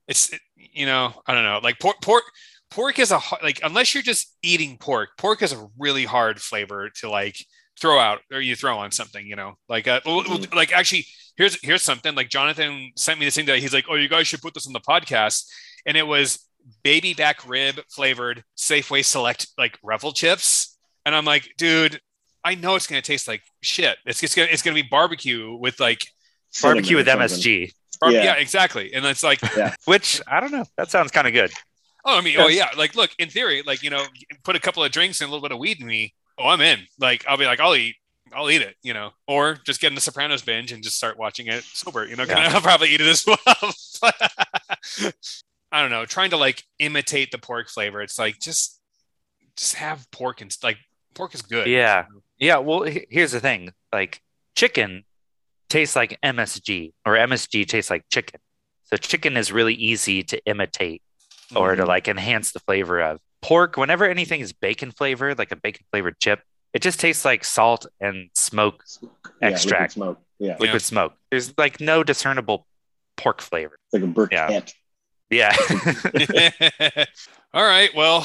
it's 0.07 0.31
you 0.55 0.85
know 0.85 1.13
I 1.25 1.33
don't 1.33 1.43
know 1.43 1.59
like 1.63 1.79
pork 1.79 1.97
pork 2.01 2.23
pork 2.69 2.99
is 2.99 3.11
a 3.11 3.19
like 3.43 3.59
unless 3.63 3.93
you're 3.93 4.03
just 4.03 4.35
eating 4.41 4.77
pork, 4.77 5.09
pork 5.17 5.41
is 5.41 5.53
a 5.53 5.67
really 5.77 6.05
hard 6.05 6.39
flavor 6.41 6.89
to 7.01 7.09
like 7.09 7.37
throw 7.79 7.99
out 7.99 8.19
or 8.31 8.41
you 8.41 8.55
throw 8.55 8.77
on 8.77 8.91
something. 8.91 9.25
You 9.25 9.35
know, 9.35 9.53
like 9.69 9.87
uh, 9.87 10.01
well, 10.05 10.23
like 10.53 10.73
actually 10.73 11.05
here's 11.37 11.61
here's 11.63 11.83
something 11.83 12.15
like 12.15 12.29
Jonathan 12.29 12.91
sent 12.95 13.19
me 13.19 13.25
this 13.25 13.35
thing 13.35 13.45
that 13.45 13.59
he's 13.59 13.73
like, 13.73 13.85
oh, 13.89 13.95
you 13.95 14.09
guys 14.09 14.27
should 14.27 14.41
put 14.41 14.53
this 14.53 14.67
on 14.67 14.73
the 14.73 14.79
podcast, 14.79 15.45
and 15.85 15.97
it 15.97 16.05
was 16.05 16.45
baby 16.83 17.13
back 17.13 17.47
rib 17.47 17.79
flavored 17.89 18.43
Safeway 18.57 19.03
Select 19.05 19.47
like 19.57 19.77
Revel 19.83 20.11
chips, 20.11 20.77
and 21.05 21.15
I'm 21.15 21.25
like, 21.25 21.49
dude, 21.57 21.99
I 22.47 22.55
know 22.55 22.75
it's 22.75 22.87
gonna 22.87 23.01
taste 23.01 23.27
like 23.27 23.41
shit. 23.61 23.97
It's 24.05 24.23
it's 24.23 24.33
gonna 24.33 24.47
it's 24.49 24.61
gonna 24.61 24.73
be 24.73 24.81
barbecue 24.81 25.53
with 25.53 25.81
like 25.81 26.07
Barbecue 26.61 26.95
with 26.95 27.05
Cinnamon 27.05 27.25
or 27.25 27.27
something. 27.27 27.51
MSG, 27.51 27.73
bar- 27.99 28.11
yeah. 28.11 28.23
Yeah. 28.23 28.33
exactly, 28.35 28.93
and 28.93 29.05
it's 29.05 29.21
like, 29.21 29.41
which 29.85 30.21
I 30.25 30.39
don't 30.39 30.53
know. 30.53 30.63
That 30.77 30.89
sounds 30.89 31.11
kind 31.11 31.27
of 31.27 31.33
good. 31.33 31.51
oh, 32.05 32.17
I 32.17 32.21
mean, 32.21 32.37
oh 32.39 32.47
yeah, 32.47 32.69
like 32.77 32.95
look, 32.95 33.11
in 33.19 33.27
theory, 33.29 33.63
like 33.63 33.83
you 33.83 33.89
know, 33.89 34.05
put 34.45 34.55
a 34.55 34.61
couple 34.61 34.81
of 34.81 34.91
drinks 34.93 35.19
and 35.19 35.27
a 35.27 35.31
little 35.31 35.45
bit 35.45 35.51
of 35.51 35.59
weed 35.59 35.81
in 35.81 35.87
me, 35.87 36.13
oh, 36.37 36.47
I'm 36.47 36.61
in. 36.61 36.79
Like 36.97 37.25
I'll 37.27 37.37
be 37.37 37.45
like, 37.45 37.59
I'll 37.59 37.75
eat. 37.75 37.95
I'll 38.33 38.49
eat 38.49 38.61
it, 38.61 38.75
you 38.81 38.93
know, 38.93 39.11
or 39.27 39.57
just 39.65 39.79
get 39.79 39.87
in 39.87 39.95
the 39.95 40.01
Sopranos 40.01 40.41
binge 40.41 40.73
and 40.73 40.83
just 40.83 40.97
start 40.97 41.17
watching 41.17 41.47
it 41.47 41.63
sober, 41.63 42.05
you 42.05 42.15
know. 42.15 42.23
Yeah. 42.23 42.49
I'll 42.53 42.61
probably 42.61 42.89
eat 42.89 43.01
it 43.01 43.07
as 43.07 43.25
well. 43.25 43.37
I 45.71 45.81
don't 45.81 45.91
know, 45.91 46.05
trying 46.05 46.29
to 46.29 46.37
like 46.37 46.63
imitate 46.79 47.31
the 47.31 47.37
pork 47.37 47.69
flavor. 47.69 48.01
It's 48.01 48.17
like 48.17 48.39
just 48.39 48.79
just 49.57 49.75
have 49.75 50.09
pork 50.11 50.41
and 50.41 50.55
like 50.63 50.77
pork 51.13 51.35
is 51.35 51.41
good. 51.41 51.67
Yeah. 51.67 52.05
Yeah. 52.39 52.57
Well, 52.57 52.81
here's 53.09 53.31
the 53.31 53.39
thing 53.39 53.71
like 53.93 54.21
chicken 54.55 55.03
tastes 55.69 55.95
like 55.95 56.19
MSG, 56.23 56.93
or 57.05 57.13
MSG 57.15 57.67
tastes 57.67 57.89
like 57.91 58.05
chicken. 58.09 58.39
So 58.85 58.95
chicken 58.97 59.35
is 59.37 59.51
really 59.51 59.73
easy 59.73 60.23
to 60.23 60.41
imitate 60.45 61.01
or 61.55 61.75
to 61.75 61.83
Mhm. 61.83 61.87
like 61.87 62.07
enhance 62.07 62.51
the 62.51 62.59
flavor 62.59 63.01
of. 63.01 63.19
Pork, 63.41 63.77
whenever 63.77 64.05
anything 64.05 64.39
is 64.41 64.53
bacon 64.53 64.91
flavored, 64.91 65.37
like 65.37 65.51
a 65.51 65.55
bacon 65.55 65.85
flavored 65.91 66.19
chip, 66.19 66.41
it 66.73 66.81
just 66.81 66.99
tastes 66.99 67.23
like 67.25 67.43
salt 67.43 67.85
and 67.99 68.29
smoke 68.33 68.83
Yeah, 69.01 69.09
liquid 69.41 69.53
extract. 69.53 69.93
smoke. 69.93 70.21
Yeah. 70.39 70.53
liquid 70.53 70.71
Yeah. 70.73 70.77
smoke. 70.79 71.13
There's 71.31 71.53
like 71.57 71.79
no 71.81 72.03
discernible 72.03 72.67
pork 73.17 73.41
flavor. 73.41 73.77
It's 73.91 74.01
like 74.01 74.03
a 74.03 74.13
briquette. 74.13 74.73
Yeah. 75.29 75.53
All 77.53 77.63
right. 77.65 77.93
Well, 77.95 78.21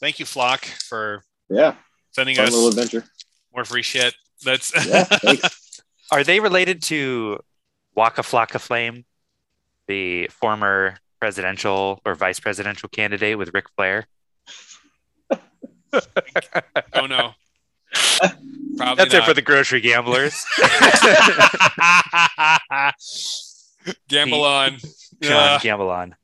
thank 0.00 0.18
you, 0.18 0.24
Flock, 0.26 0.64
for 0.64 1.22
Yeah. 1.48 1.74
sending 2.12 2.36
Fun 2.36 2.46
us 2.46 2.52
little 2.52 2.68
adventure. 2.68 3.04
More 3.54 3.64
free 3.64 3.82
shit. 3.82 4.14
That's 4.44 4.72
Yeah. 5.22 5.36
Are 6.12 6.24
they 6.24 6.40
related 6.40 6.82
to 6.84 7.38
Waka 7.94 8.22
Flocka 8.22 8.58
Flame, 8.60 9.04
the 9.86 10.26
former 10.28 10.96
presidential 11.20 12.00
or 12.04 12.14
vice 12.14 12.40
presidential 12.40 12.88
candidate 12.88 13.38
with 13.38 13.54
Ric 13.54 13.66
Flair? 13.76 14.06
oh 15.92 17.06
no. 17.06 17.34
Probably 18.76 18.94
That's 19.04 19.14
it 19.14 19.24
for 19.24 19.34
the 19.34 19.42
grocery 19.42 19.80
gamblers. 19.80 20.44
Gamble 24.08 24.44
on. 24.44 24.78
John, 25.20 25.32
Uh, 25.32 25.58
gamble 25.60 25.90
on. 25.90 26.14